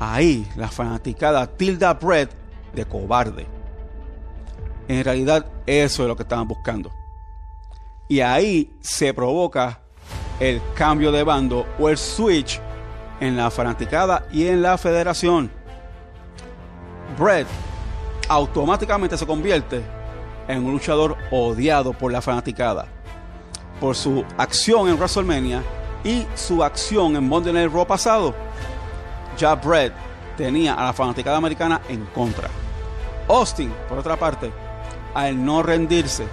Ahí 0.00 0.50
la 0.56 0.68
fanaticada 0.68 1.46
tilda 1.46 1.92
Brett 1.94 2.30
de 2.74 2.86
cobarde. 2.86 3.46
En 4.88 5.04
realidad 5.04 5.46
eso 5.66 6.02
es 6.02 6.08
lo 6.08 6.16
que 6.16 6.22
estaban 6.22 6.48
buscando. 6.48 6.90
Y 8.08 8.20
ahí 8.20 8.72
se 8.80 9.14
provoca 9.14 9.80
el 10.40 10.60
cambio 10.74 11.12
de 11.12 11.22
bando 11.22 11.66
o 11.78 11.88
el 11.88 11.98
switch 11.98 12.60
en 13.20 13.36
la 13.36 13.50
fanaticada 13.50 14.26
y 14.32 14.46
en 14.46 14.62
la 14.62 14.78
federación. 14.78 15.50
Brett 17.18 17.46
automáticamente 18.28 19.18
se 19.18 19.26
convierte 19.26 19.82
en 20.48 20.64
un 20.64 20.72
luchador 20.72 21.16
odiado 21.30 21.92
por 21.92 22.10
la 22.10 22.22
fanaticada. 22.22 22.86
por 23.80 23.96
su 23.96 24.24
acción 24.36 24.88
en 24.88 24.96
WrestleMania 24.96 25.62
y 26.04 26.26
su 26.34 26.62
acción 26.62 27.16
en 27.16 27.26
Monday 27.26 27.52
Night 27.52 27.72
Raw 27.72 27.86
pasado, 27.86 28.34
ya 29.36 29.54
Bret 29.54 29.92
tenía 30.36 30.74
a 30.74 30.84
la 30.84 30.92
fanaticada 30.92 31.36
americana 31.36 31.80
en 31.88 32.06
contra. 32.06 32.48
Austin, 33.28 33.72
por 33.88 33.98
otra 33.98 34.16
parte, 34.16 34.50
al 35.14 35.44
no 35.44 35.62
rendirse, 35.62 36.26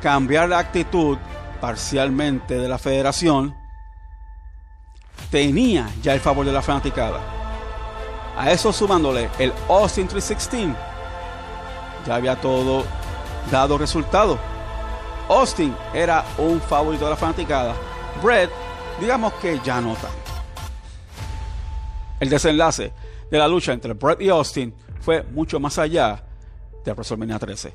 cambiar 0.00 0.48
la 0.48 0.58
actitud 0.58 1.18
parcialmente 1.60 2.58
de 2.58 2.68
la 2.68 2.78
federación, 2.78 3.56
tenía 5.30 5.88
ya 6.02 6.14
el 6.14 6.20
favor 6.20 6.46
de 6.46 6.52
la 6.52 6.62
fanaticada. 6.62 7.20
A 8.36 8.50
eso 8.50 8.72
sumándole 8.72 9.30
el 9.38 9.52
Austin 9.68 10.06
316, 10.06 10.76
ya 12.06 12.14
había 12.14 12.36
todo 12.36 12.84
dado 13.50 13.78
resultado. 13.78 14.38
Austin 15.28 15.74
era 15.92 16.24
un 16.38 16.60
favorito 16.60 17.04
de 17.04 17.10
la 17.10 17.16
fanaticada. 17.16 17.74
Bret, 18.22 18.50
digamos 19.00 19.32
que 19.34 19.58
ya 19.64 19.80
no 19.80 19.94
tanto. 19.94 20.25
El 22.18 22.30
desenlace 22.30 22.92
de 23.30 23.38
la 23.38 23.48
lucha 23.48 23.72
entre 23.72 23.92
Bret 23.94 24.20
y 24.20 24.28
Austin 24.28 24.74
fue 25.00 25.22
mucho 25.22 25.60
más 25.60 25.78
allá 25.78 26.24
de 26.84 26.92
WrestleMania 26.92 27.38
13. 27.38 27.74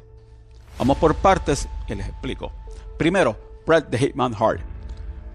Vamos 0.80 0.98
por 0.98 1.16
partes 1.16 1.68
y 1.88 1.96
les 1.96 2.08
explico. 2.08 2.52
Primero, 2.98 3.38
Bret 3.66 3.90
the 3.90 3.98
Hitman 3.98 4.34
Hart. 4.34 4.62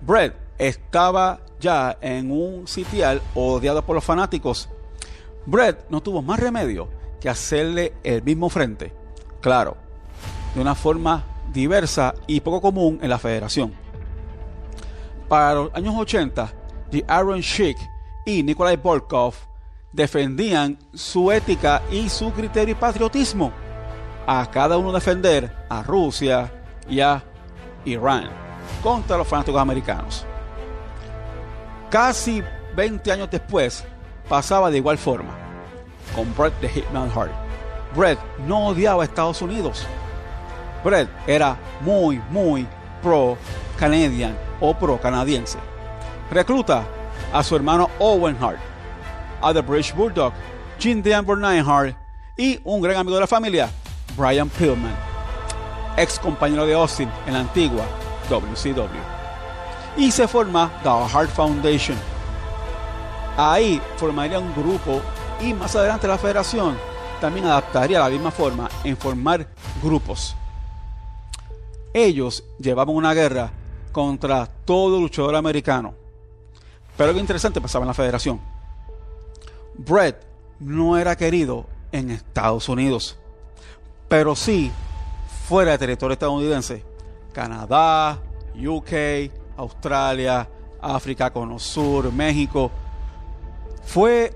Bret 0.03 0.35
estaba 0.59 1.41
ya 1.61 1.97
en 2.01 2.31
un 2.31 2.67
sitial 2.67 3.23
odiado 3.35 3.85
por 3.85 3.95
los 3.95 4.05
fanáticos. 4.05 4.69
Bret 5.47 5.87
no 5.89 6.03
tuvo 6.03 6.23
más 6.23 6.41
remedio 6.41 6.89
que 7.21 7.29
hacerle 7.29 7.95
el 8.03 8.23
mismo 8.23 8.49
frente. 8.49 8.93
Claro, 9.41 9.77
de 10.55 10.61
una 10.61 10.75
forma 10.75 11.25
diversa 11.53 12.15
y 12.27 12.41
poco 12.41 12.61
común 12.61 12.99
en 13.03 13.11
la 13.11 13.19
federación. 13.19 13.73
Para 15.29 15.55
los 15.55 15.75
años 15.75 15.95
80, 15.97 16.53
The 16.91 17.05
Iron 17.09 17.41
Sheik 17.41 17.79
y 18.27 18.43
Nikolai 18.43 18.77
Volkov 18.77 19.35
defendían 19.93 20.77
su 20.93 21.33
ética 21.33 21.81
y 21.91 22.11
su 22.11 22.33
criterio 22.33 22.73
y 22.73 22.79
patriotismo. 22.79 23.53
A 24.27 24.51
cada 24.51 24.77
uno 24.77 24.93
defender 24.93 25.51
a 25.71 25.83
Rusia 25.83 26.53
y 26.89 27.01
a 27.01 27.23
Irán 27.85 28.29
contra 28.83 29.17
los 29.17 29.27
fanáticos 29.27 29.61
americanos. 29.61 30.27
Casi 31.89 32.43
20 32.75 33.13
años 33.13 33.31
después, 33.31 33.85
pasaba 34.29 34.71
de 34.71 34.79
igual 34.79 34.99
forma 34.99 35.31
con 36.15 36.35
Bret 36.37 36.53
the 36.61 36.69
Hitman 36.69 37.11
Hart. 37.15 37.33
Bret 37.95 38.19
no 38.47 38.67
odiaba 38.67 39.03
a 39.03 39.07
Estados 39.07 39.41
Unidos. 39.41 39.87
Bret 40.85 41.09
era 41.27 41.57
muy, 41.81 42.21
muy 42.31 42.67
pro 43.03 43.39
canadian 43.79 44.37
o 44.61 44.75
pro 44.75 45.01
canadiense. 45.01 45.59
Recluta 46.31 46.85
a 47.33 47.43
su 47.43 47.57
hermano 47.57 47.89
Owen 47.99 48.37
Hart, 48.41 48.59
a 49.43 49.53
The 49.53 49.61
British 49.61 49.95
Bulldog, 49.95 50.33
Jim 50.79 51.03
Denver 51.03 51.39
Hart 51.45 51.97
y 52.37 52.61
un 52.65 52.81
gran 52.81 52.97
amigo 52.97 53.17
de 53.17 53.23
la 53.23 53.27
familia, 53.27 53.71
Brian 54.17 54.49
Pillman, 54.49 54.95
ex 55.97 56.19
compañero 56.19 56.67
de 56.67 56.75
Austin 56.75 57.09
en 57.27 57.33
la 57.35 57.41
antigua 57.41 57.85
WCW. 58.29 59.97
Y 59.97 60.11
se 60.11 60.29
forma 60.29 60.71
The 60.83 60.89
Hart 60.89 61.31
Foundation. 61.31 61.97
Ahí 63.37 63.81
formaría 63.97 64.39
un 64.39 64.55
grupo 64.55 65.01
y 65.41 65.53
más 65.55 65.75
adelante 65.77 66.09
la 66.09 66.19
federación 66.19 66.77
también 67.21 67.47
adaptaría 67.47 68.01
la 68.01 68.09
misma 68.09 68.31
forma 68.31 68.69
en 68.85 68.97
formar 68.97 69.47
grupos. 69.83 70.37
Ellos 71.95 72.45
llevaban 72.59 72.95
una 72.95 73.15
guerra 73.15 73.51
contra 73.93 74.47
todo 74.47 75.01
luchador 75.01 75.35
americano. 75.35 75.95
Pero 76.97 77.09
algo 77.09 77.21
interesante 77.21 77.61
pasaba 77.61 77.85
en 77.85 77.89
la 77.89 77.95
federación. 77.95 78.41
Bret 79.75 80.27
no 80.59 80.97
era 80.97 81.17
querido 81.17 81.67
en 81.93 82.11
Estados 82.11 82.69
Unidos, 82.69 83.19
pero 84.09 84.35
sí 84.35 84.73
fuera 85.49 85.73
de 85.73 85.79
territorio 85.79 86.15
estadounidense. 86.15 86.85
Canadá, 87.33 88.19
UK, 88.57 89.31
Australia, 89.59 90.49
África, 90.81 91.31
Cono 91.31 91.59
Sur, 91.59 92.11
México. 92.13 92.71
Fue 93.85 94.33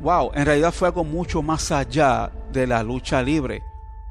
wow, 0.00 0.30
en 0.34 0.46
realidad 0.46 0.72
fue 0.72 0.88
algo 0.88 1.04
mucho 1.04 1.42
más 1.42 1.72
allá 1.72 2.30
de 2.52 2.66
la 2.66 2.82
lucha 2.82 3.20
libre. 3.22 3.62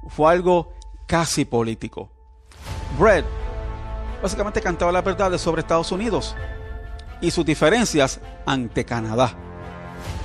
Fue 0.09 0.31
algo 0.31 0.73
casi 1.07 1.45
político. 1.45 2.09
Brett 2.99 3.25
básicamente 4.21 4.61
cantaba 4.61 4.91
las 4.91 5.03
verdades 5.03 5.39
sobre 5.39 5.61
Estados 5.61 5.91
Unidos 5.91 6.35
y 7.21 7.31
sus 7.31 7.45
diferencias 7.45 8.19
ante 8.45 8.85
Canadá. 8.85 9.33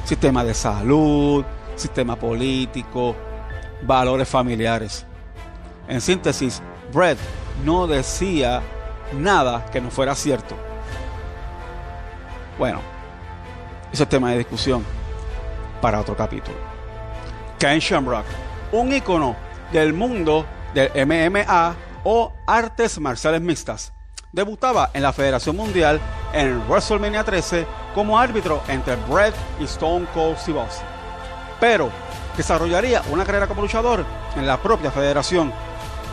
Sistema 0.05 0.45
de 0.45 0.55
salud, 0.55 1.45
sistema 1.77 2.17
político, 2.17 3.15
valores 3.83 4.29
familiares. 4.29 5.07
En 5.89 6.01
síntesis, 6.01 6.63
Brett 6.93 7.19
no 7.65 7.87
decía 7.87 8.63
nada 9.19 9.67
que 9.71 9.81
no 9.81 9.91
fuera 9.91 10.15
cierto. 10.15 10.57
Bueno, 12.59 12.81
ese 13.93 14.03
es 14.03 14.09
tema 14.09 14.31
de 14.31 14.39
discusión 14.39 14.85
para 15.81 16.01
otro 16.01 16.17
capítulo. 16.17 16.57
Ken 17.59 17.79
Shamrock, 17.79 18.25
un 18.73 18.93
ícono 18.93 19.37
del 19.73 19.93
mundo 19.93 20.47
del 20.75 20.91
MMA 21.07 21.75
o 22.05 22.33
artes 22.47 22.99
marciales 23.01 23.41
mixtas. 23.41 23.93
Debutaba 24.33 24.91
en 24.95 25.03
la 25.03 25.13
Federación 25.13 25.57
Mundial 25.57 26.01
en 26.33 26.61
WrestleMania 26.69 27.25
13 27.25 27.67
como 27.95 28.17
árbitro 28.17 28.63
entre 28.69 28.95
Bret 28.95 29.35
y 29.59 29.65
Stone 29.65 30.07
Cold 30.15 30.39
Steve 30.39 30.61
Austin. 30.61 30.87
Pero 31.59 31.91
desarrollaría 32.37 33.03
una 33.11 33.25
carrera 33.25 33.49
como 33.49 33.63
luchador 33.63 34.05
en 34.37 34.47
la 34.47 34.63
propia 34.63 34.93
federación. 34.93 35.53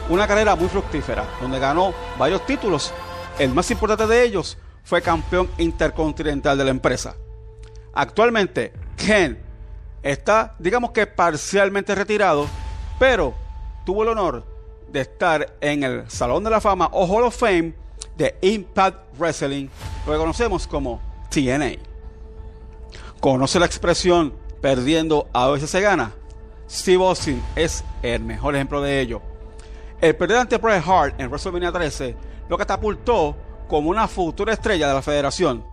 Una 0.10 0.28
carrera 0.28 0.56
muy 0.56 0.68
fructífera, 0.68 1.26
donde 1.40 1.60
ganó 1.60 1.94
varios 2.18 2.44
títulos. 2.46 2.92
El 3.38 3.54
más 3.54 3.70
importante 3.70 4.08
de 4.08 4.24
ellos 4.24 4.58
fue 4.84 5.04
campeón 5.04 5.48
intercontinental 5.60 6.58
de 6.58 6.64
la 6.64 6.72
empresa. 6.72 7.16
Actualmente, 7.94 8.74
Ken 8.96 9.38
está, 10.02 10.56
digamos 10.58 10.90
que 10.90 11.06
parcialmente 11.06 11.94
retirado, 11.94 12.48
pero 12.98 13.36
tuvo 13.86 14.02
el 14.02 14.10
honor 14.10 14.44
de 14.88 15.02
estar 15.02 15.56
en 15.62 15.84
el 15.84 16.10
Salón 16.10 16.44
de 16.44 16.50
la 16.50 16.62
Fama 16.62 16.90
o 16.92 17.06
Hall 17.06 17.26
of 17.26 17.38
Fame 17.38 17.76
de 18.18 18.38
Impact 18.42 19.18
Wrestling, 19.18 19.68
lo 20.06 20.14
que 20.14 20.18
conocemos 20.18 20.68
como 20.68 21.00
TNA. 21.30 21.74
¿Conoce 23.20 23.60
la 23.60 23.66
expresión 23.66 24.34
perdiendo 24.62 25.28
a 25.34 25.48
veces 25.48 25.70
se 25.70 25.82
gana? 25.82 26.12
Steve 26.70 27.04
Austin 27.04 27.42
es 27.56 27.84
el 28.02 28.24
mejor 28.24 28.56
ejemplo 28.56 28.82
de 28.82 29.00
ello. 29.00 29.22
El 30.02 30.16
perder 30.16 30.38
ante 30.38 30.58
Bret 30.58 30.84
Hart 30.86 31.20
en 31.20 31.30
WrestleMania 31.30 31.72
13 31.72 32.16
lo 32.50 32.58
catapultó 32.58 33.36
como 33.68 33.90
una 33.90 34.08
futura 34.08 34.54
estrella 34.54 34.88
de 34.88 34.94
la 34.94 35.02
federación. 35.02 35.66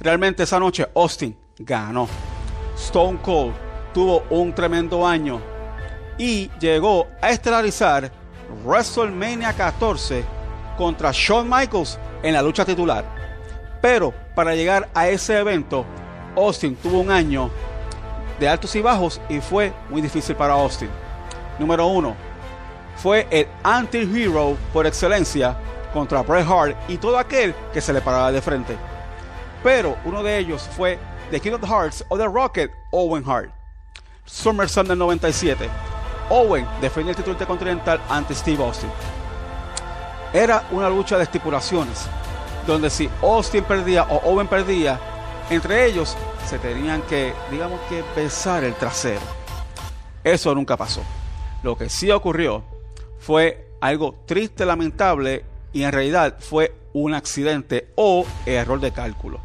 Realmente 0.00 0.42
esa 0.42 0.58
noche 0.58 0.86
Austin 0.94 1.36
ganó. 1.58 2.08
Stone 2.76 3.18
Cold 3.22 3.54
tuvo 3.92 4.24
un 4.30 4.54
tremendo 4.54 5.06
año 5.06 5.40
y 6.18 6.50
llegó 6.60 7.06
a 7.20 7.30
estelarizar 7.30 8.10
WrestleMania 8.64 9.52
14 9.52 10.24
contra 10.78 11.10
Shawn 11.12 11.50
Michaels 11.50 11.98
en 12.22 12.32
la 12.32 12.40
lucha 12.40 12.64
titular. 12.64 13.04
Pero 13.82 14.14
para 14.34 14.54
llegar 14.54 14.88
a 14.94 15.08
ese 15.08 15.36
evento, 15.38 15.84
Austin 16.36 16.76
tuvo 16.76 17.00
un 17.00 17.10
año 17.10 17.50
de 18.38 18.48
altos 18.48 18.74
y 18.76 18.80
bajos 18.80 19.20
y 19.28 19.40
fue 19.40 19.72
muy 19.90 20.00
difícil 20.00 20.36
para 20.36 20.54
Austin. 20.54 20.88
Número 21.58 21.86
uno, 21.88 22.14
fue 22.96 23.26
el 23.30 23.48
anti-hero 23.64 24.56
por 24.72 24.86
excelencia 24.86 25.56
contra 25.92 26.22
Bret 26.22 26.46
Hart 26.48 26.76
y 26.88 26.96
todo 26.96 27.18
aquel 27.18 27.54
que 27.72 27.80
se 27.80 27.92
le 27.92 28.00
paraba 28.00 28.30
de 28.30 28.40
frente. 28.40 28.76
Pero 29.62 29.96
uno 30.04 30.22
de 30.22 30.38
ellos 30.38 30.68
fue 30.76 30.98
The 31.30 31.40
King 31.40 31.52
of 31.52 31.60
the 31.60 31.66
Hearts 31.66 32.04
o 32.08 32.16
The 32.16 32.26
Rocket, 32.26 32.70
Owen 32.92 33.24
Hart. 33.28 33.50
SummerSlam 34.24 34.86
del 34.86 34.98
97. 34.98 35.68
Owen 36.30 36.66
defendió 36.80 37.10
el 37.10 37.16
título 37.16 37.32
intercontinental 37.32 38.00
ante 38.08 38.34
Steve 38.34 38.62
Austin. 38.62 38.90
Era 40.32 40.66
una 40.70 40.90
lucha 40.90 41.16
de 41.16 41.24
estipulaciones, 41.24 42.06
donde 42.66 42.90
si 42.90 43.08
Austin 43.22 43.64
perdía 43.64 44.04
o 44.04 44.30
Owen 44.30 44.46
perdía, 44.46 45.00
entre 45.48 45.86
ellos 45.86 46.16
se 46.46 46.58
tenían 46.58 47.00
que, 47.02 47.32
digamos 47.50 47.80
que, 47.88 48.04
besar 48.14 48.62
el 48.64 48.74
trasero. 48.74 49.22
Eso 50.22 50.54
nunca 50.54 50.76
pasó. 50.76 51.02
Lo 51.62 51.76
que 51.76 51.88
sí 51.88 52.10
ocurrió 52.10 52.62
fue 53.18 53.70
algo 53.80 54.14
triste, 54.26 54.66
lamentable 54.66 55.44
y 55.72 55.84
en 55.84 55.92
realidad 55.92 56.36
fue 56.38 56.74
un 56.92 57.14
accidente 57.14 57.88
o 57.94 58.26
error 58.44 58.80
de 58.80 58.92
cálculo. 58.92 59.40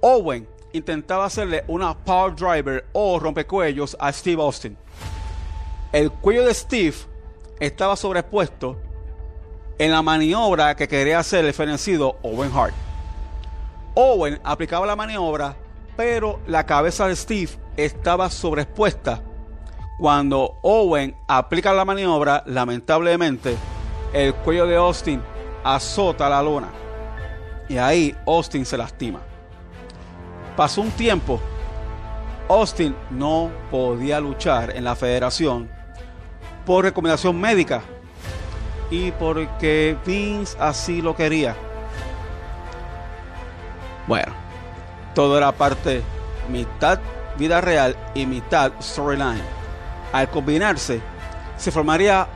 Owen 0.00 0.46
intentaba 0.72 1.24
hacerle 1.24 1.64
una 1.66 1.96
power 1.96 2.36
driver 2.36 2.86
o 2.92 3.18
rompecuellos 3.18 3.96
a 3.98 4.12
Steve 4.12 4.40
Austin. 4.40 4.76
El 5.92 6.12
cuello 6.12 6.44
de 6.44 6.54
Steve 6.54 6.96
estaba 7.58 7.96
sobrepuesto 7.96 8.76
en 9.78 9.90
la 9.90 10.02
maniobra 10.02 10.74
que 10.74 10.88
quería 10.88 11.18
hacer 11.18 11.44
el 11.44 11.52
fenecido 11.52 12.16
Owen 12.22 12.50
Hart. 12.54 12.74
Owen 13.94 14.40
aplicaba 14.44 14.86
la 14.86 14.96
maniobra, 14.96 15.56
pero 15.96 16.40
la 16.46 16.64
cabeza 16.64 17.08
de 17.08 17.16
Steve 17.16 17.50
estaba 17.76 18.30
sobreexpuesta. 18.30 19.22
Cuando 19.98 20.58
Owen 20.62 21.16
aplica 21.26 21.72
la 21.72 21.84
maniobra, 21.84 22.42
lamentablemente, 22.46 23.56
el 24.12 24.34
cuello 24.34 24.66
de 24.66 24.76
Austin 24.76 25.22
azota 25.64 26.28
la 26.28 26.42
lona. 26.42 26.68
Y 27.68 27.78
ahí 27.78 28.14
Austin 28.26 28.64
se 28.64 28.76
lastima. 28.76 29.20
Pasó 30.56 30.82
un 30.82 30.90
tiempo. 30.90 31.40
Austin 32.48 32.94
no 33.10 33.50
podía 33.70 34.20
luchar 34.20 34.76
en 34.76 34.84
la 34.84 34.94
federación 34.94 35.68
por 36.64 36.84
recomendación 36.84 37.40
médica 37.40 37.82
y 38.90 39.10
porque 39.12 39.96
Vince 40.04 40.56
así 40.60 41.02
lo 41.02 41.14
quería. 41.14 41.56
Bueno, 44.06 44.32
todo 45.14 45.36
era 45.36 45.52
parte 45.52 46.02
mitad 46.48 47.00
vida 47.36 47.60
real 47.60 47.96
y 48.14 48.26
mitad 48.26 48.72
storyline. 48.80 49.42
Al 50.12 50.30
combinarse, 50.30 51.00
se 51.56 51.70
formaría 51.70 52.26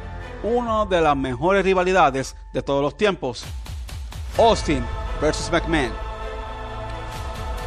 una 0.42 0.84
de 0.86 1.00
las 1.00 1.16
mejores 1.16 1.64
rivalidades 1.64 2.36
de 2.52 2.62
todos 2.62 2.82
los 2.82 2.96
tiempos. 2.96 3.44
Austin 4.38 4.84
versus 5.20 5.50
McMahon. 5.50 5.92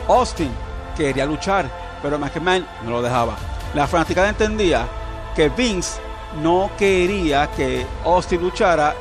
Austin 0.07 0.51
quería 0.97 1.25
luchar, 1.25 1.69
pero 2.01 2.19
McMahon 2.19 2.65
no 2.83 2.91
lo 2.91 3.01
dejaba. 3.01 3.35
La 3.73 3.87
fanática 3.87 4.27
entendía 4.27 4.85
que 5.35 5.49
Vince 5.49 5.99
no 6.41 6.71
quería 6.77 7.49
que 7.51 7.85
Austin 8.03 8.41
luchara 8.41 8.95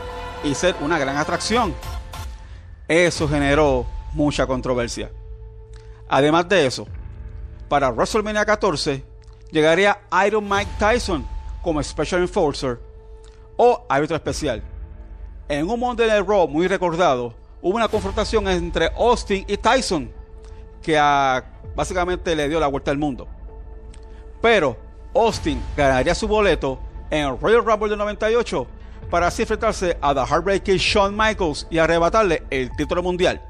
y 0.44 0.54
ser 0.54 0.74
una 0.80 0.98
gran 0.98 1.16
atracción. 1.16 1.74
Eso 2.88 3.28
generó 3.28 3.86
mucha 4.12 4.46
controversia. 4.46 5.10
Además 6.08 6.48
de 6.48 6.66
eso, 6.66 6.86
para 7.68 7.90
WrestleMania 7.90 8.44
14 8.44 9.02
llegaría 9.50 10.00
Iron 10.26 10.48
Mike 10.48 10.70
Tyson 10.78 11.26
como 11.62 11.82
Special 11.82 12.20
Enforcer 12.20 12.80
o 13.56 13.86
árbitro 13.88 14.16
especial. 14.16 14.62
En 15.48 15.68
un 15.68 15.80
Monday 15.80 16.08
Night 16.08 16.26
Raw 16.26 16.48
muy 16.48 16.66
recordado, 16.68 17.34
hubo 17.60 17.76
una 17.76 17.88
confrontación 17.88 18.46
entre 18.48 18.90
Austin 18.96 19.44
y 19.46 19.56
Tyson 19.56 20.10
que 20.82 21.00
básicamente 21.74 22.34
le 22.34 22.48
dio 22.48 22.58
la 22.60 22.66
vuelta 22.66 22.90
al 22.90 22.98
mundo. 22.98 23.28
Pero 24.40 24.76
Austin 25.14 25.62
ganaría 25.76 26.14
su 26.14 26.26
boleto 26.26 26.78
en 27.12 27.38
Royal 27.38 27.64
Rumble 27.64 27.90
de 27.90 27.96
98 27.96 28.66
para 29.10 29.26
así 29.26 29.42
enfrentarse 29.42 29.98
a 30.00 30.14
The 30.14 30.20
Heartbreaker 30.20 30.76
Shawn 30.78 31.14
Michaels 31.14 31.66
y 31.70 31.78
arrebatarle 31.78 32.42
el 32.50 32.74
título 32.74 33.02
mundial. 33.02 33.40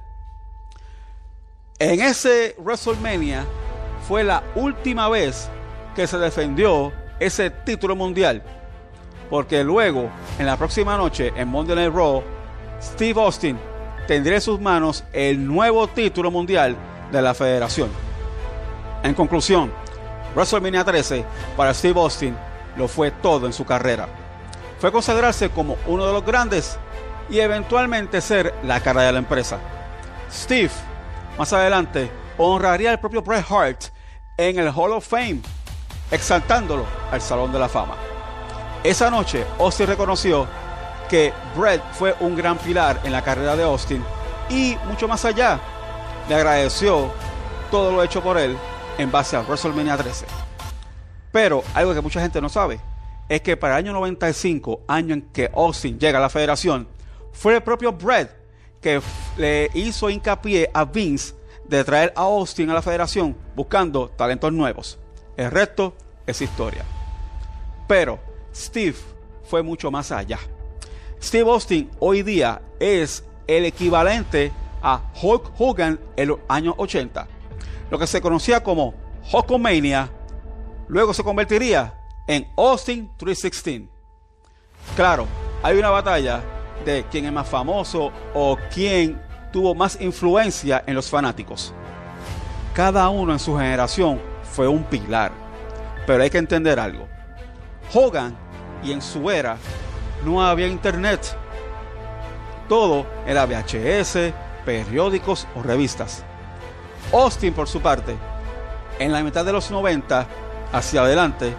En 1.79 2.01
ese 2.01 2.57
WrestleMania 2.59 3.47
fue 4.07 4.25
la 4.25 4.43
última 4.57 5.09
vez 5.09 5.49
que 5.95 6.09
se 6.09 6.19
defendió 6.19 6.93
ese 7.21 7.51
título 7.51 7.95
mundial. 7.95 8.43
Porque 9.31 9.63
luego, 9.63 10.11
en 10.39 10.47
la 10.47 10.57
próxima 10.57 10.97
noche, 10.97 11.33
en 11.37 11.49
Monday 11.49 11.77
Night 11.77 11.95
Raw, 11.95 12.23
Steve 12.83 13.21
Austin 13.21 13.57
tendría 14.09 14.37
en 14.37 14.43
sus 14.43 14.61
manos 14.61 15.05
el 15.13 15.47
nuevo 15.47 15.87
título 15.87 16.33
mundial 16.33 16.77
de 17.13 17.23
la 17.23 17.33
federación. 17.33 17.89
En 19.05 19.15
conclusión, 19.15 19.73
WrestleMania 20.35 20.85
13 20.85 21.25
para 21.57 21.73
Steve 21.73 22.01
Austin 22.01 22.37
lo 22.77 22.89
fue 22.89 23.11
todo 23.11 23.47
en 23.47 23.53
su 23.53 23.65
carrera. 23.65 24.09
Fue 24.79 24.93
considerarse 24.93 25.51
como 25.51 25.77
uno 25.87 26.07
de 26.07 26.13
los 26.13 26.25
grandes 26.25 26.79
y 27.31 27.41
eventualmente 27.41 28.21
ser 28.21 28.55
la 28.65 28.81
cara 28.81 29.03
de 29.03 29.13
la 29.13 29.19
empresa. 29.19 29.59
Steve, 30.31 30.71
más 31.39 31.53
adelante, 31.53 32.11
honraría 32.39 32.91
al 32.91 33.01
propio 33.01 33.23
Bret 33.23 33.45
Hart 33.49 33.85
en 34.37 34.59
el 34.59 34.69
Hall 34.69 34.93
of 34.93 35.07
Fame, 35.07 35.41
exaltándolo 36.11 36.85
al 37.11 37.21
Salón 37.21 37.53
de 37.53 37.59
la 37.59 37.69
Fama. 37.69 37.95
Esa 38.83 39.11
noche, 39.11 39.45
Austin 39.59 39.87
reconoció 39.87 40.47
que 41.09 41.33
Bret 41.57 41.83
fue 41.93 42.15
un 42.21 42.35
gran 42.35 42.59
pilar 42.59 43.01
en 43.05 43.13
la 43.13 43.23
carrera 43.23 43.55
de 43.55 43.63
Austin 43.63 44.03
y 44.49 44.77
mucho 44.87 45.07
más 45.07 45.25
allá, 45.25 45.61
le 46.29 46.35
agradeció 46.35 47.13
todo 47.71 47.93
lo 47.93 48.03
hecho 48.03 48.23
por 48.23 48.39
él 48.39 48.57
en 48.99 49.11
base 49.11 49.37
a 49.37 49.41
WrestleMania 49.41 49.97
13. 49.97 50.42
Pero 51.33 51.65
algo 51.75 51.95
que 51.95 52.01
mucha 52.01 52.21
gente 52.21 52.41
no 52.41 52.49
sabe 52.49 52.79
es 53.29 53.41
que 53.41 53.57
para 53.57 53.79
el 53.79 53.87
año 53.87 53.93
95, 53.95 54.83
año 54.87 55.15
en 55.15 55.23
que 55.23 55.51
Austin 55.55 55.99
llega 55.99 56.19
a 56.19 56.23
la 56.23 56.29
federación, 56.29 56.87
fue 57.33 57.57
el 57.57 57.63
propio 57.63 57.93
Bret 57.93 58.31
que 58.81 59.01
le 59.39 59.71
hizo 59.75 60.11
hincapié 60.11 60.71
a 60.75 60.85
Vince 60.85 61.35
de 61.67 61.83
traer 61.85 62.13
a 62.15 62.23
Austin 62.23 62.69
a 62.69 62.75
la 62.75 62.83
federación 62.83 63.37
buscando 63.57 64.11
talentos 64.11 64.53
nuevos. 64.53 64.99
El 65.37 65.51
resto 65.51 65.95
es 66.27 66.43
historia. 66.43 66.85
Pero 67.89 68.19
Steve 68.55 68.97
fue 69.45 69.63
mucho 69.63 69.91
más 69.91 70.13
allá. 70.13 70.39
Steve 71.23 71.49
Austin 71.49 71.91
hoy 72.01 72.23
día 72.23 72.61
es 72.81 73.25
el 73.47 73.65
equivalente 73.65 74.53
a 74.83 75.01
Hulk 75.23 75.53
Hogan 75.59 75.99
en 76.17 76.29
los 76.29 76.41
años 76.49 76.75
80. 76.77 77.29
Lo 77.91 77.99
que 77.99 78.07
se 78.07 78.21
conocía 78.21 78.63
como 78.63 78.95
Hulkamania 79.33 80.11
luego 80.93 81.15
se 81.15 81.25
convertiría 81.25 81.95
en 82.27 82.47
Austin 82.55 83.11
316. 83.17 83.89
Claro, 84.95 85.27
hay 85.63 85.79
una 85.79 85.89
batalla 85.89 86.43
de 86.85 87.07
quién 87.11 87.25
es 87.25 87.33
más 87.33 87.49
famoso 87.49 88.13
o 88.35 88.59
quién 88.71 89.19
tuvo 89.51 89.75
más 89.75 89.99
influencia 90.03 90.85
en 90.87 90.95
los 90.95 91.09
fanáticos. 91.09 91.73
Cada 92.75 93.09
uno 93.09 93.33
en 93.33 93.39
su 93.39 93.57
generación 93.57 94.21
fue 94.43 94.69
un 94.69 94.85
pilar. 94.85 95.33
Pero 96.07 96.23
hay 96.23 96.29
que 96.29 96.37
entender 96.37 96.79
algo. 96.79 97.09
Hogan 97.95 98.37
y 98.85 98.93
en 98.93 99.01
su 99.01 99.31
era 99.31 99.57
no 100.27 100.45
había 100.45 100.67
internet. 100.67 101.39
Todo 102.69 103.07
era 103.27 103.47
VHS, 103.47 104.35
periódicos 104.67 105.49
o 105.57 105.63
revistas. 105.63 106.23
Austin, 107.15 107.55
por 107.55 107.67
su 107.67 107.81
parte, 107.81 108.15
en 108.99 109.11
la 109.11 109.23
mitad 109.23 109.43
de 109.43 109.53
los 109.53 109.71
90 109.71 110.27
hacia 110.73 111.03
adelante, 111.03 111.55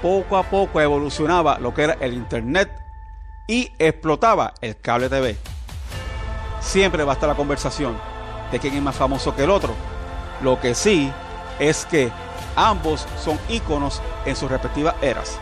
poco 0.00 0.36
a 0.36 0.42
poco 0.42 0.80
evolucionaba 0.80 1.58
lo 1.58 1.72
que 1.74 1.84
era 1.84 1.94
el 2.00 2.12
Internet 2.12 2.70
y 3.48 3.72
explotaba 3.78 4.54
el 4.60 4.76
cable 4.76 5.08
TV. 5.08 5.36
Siempre 6.60 7.04
va 7.04 7.12
a 7.12 7.14
estar 7.14 7.28
la 7.28 7.34
conversación 7.34 7.96
de 8.50 8.58
quién 8.58 8.74
es 8.74 8.82
más 8.82 8.94
famoso 8.94 9.34
que 9.34 9.44
el 9.44 9.50
otro. 9.50 9.74
Lo 10.42 10.60
que 10.60 10.74
sí 10.74 11.10
es 11.58 11.84
que 11.86 12.10
ambos 12.56 13.06
son 13.22 13.38
íconos 13.48 14.00
en 14.26 14.36
sus 14.36 14.50
respectivas 14.50 14.94
eras. 15.02 15.38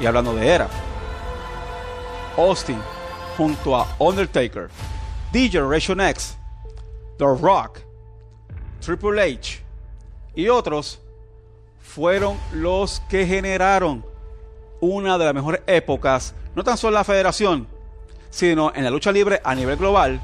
Y 0.00 0.06
hablando 0.06 0.34
de 0.34 0.48
era, 0.48 0.68
Austin 2.36 2.80
junto 3.36 3.76
a 3.76 3.86
Undertaker, 3.98 4.68
D 5.32 5.48
Generation 5.48 6.00
X, 6.00 6.36
The 7.18 7.24
Rock, 7.24 7.80
Triple 8.80 9.22
H 9.22 9.62
y 10.34 10.48
otros 10.48 11.00
fueron 11.84 12.38
los 12.52 13.00
que 13.08 13.26
generaron 13.26 14.04
una 14.80 15.16
de 15.18 15.26
las 15.26 15.34
mejores 15.34 15.62
épocas, 15.66 16.34
no 16.56 16.64
tan 16.64 16.76
solo 16.76 16.96
en 16.96 17.00
la 17.00 17.04
federación, 17.04 17.68
sino 18.30 18.72
en 18.74 18.82
la 18.84 18.90
lucha 18.90 19.12
libre 19.12 19.40
a 19.44 19.54
nivel 19.54 19.76
global, 19.76 20.20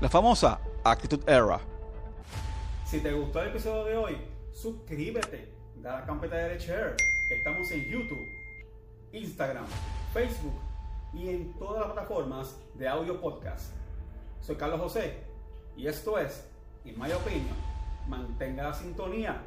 la 0.00 0.08
famosa 0.08 0.60
Attitude 0.84 1.24
Era. 1.26 1.58
Si 2.84 3.00
te 3.00 3.12
gustó 3.12 3.42
el 3.42 3.48
episodio 3.48 3.84
de 3.84 3.96
hoy, 3.96 4.16
suscríbete, 4.52 5.48
da 5.76 6.00
la 6.00 6.06
campeta 6.06 6.36
de 6.36 6.58
share. 6.58 6.94
Estamos 7.30 7.68
en 7.72 7.84
YouTube, 7.90 8.28
Instagram, 9.12 9.64
Facebook 10.12 10.60
y 11.14 11.30
en 11.30 11.52
todas 11.58 11.80
las 11.80 11.92
plataformas 11.92 12.56
de 12.74 12.86
audio 12.86 13.20
podcast. 13.20 13.72
Soy 14.40 14.56
Carlos 14.56 14.80
José 14.80 15.14
y 15.76 15.88
esto 15.88 16.18
es, 16.18 16.46
en 16.84 17.00
mi 17.00 17.10
opinión, 17.10 17.56
mantenga 18.06 18.64
la 18.64 18.74
sintonía 18.74 19.42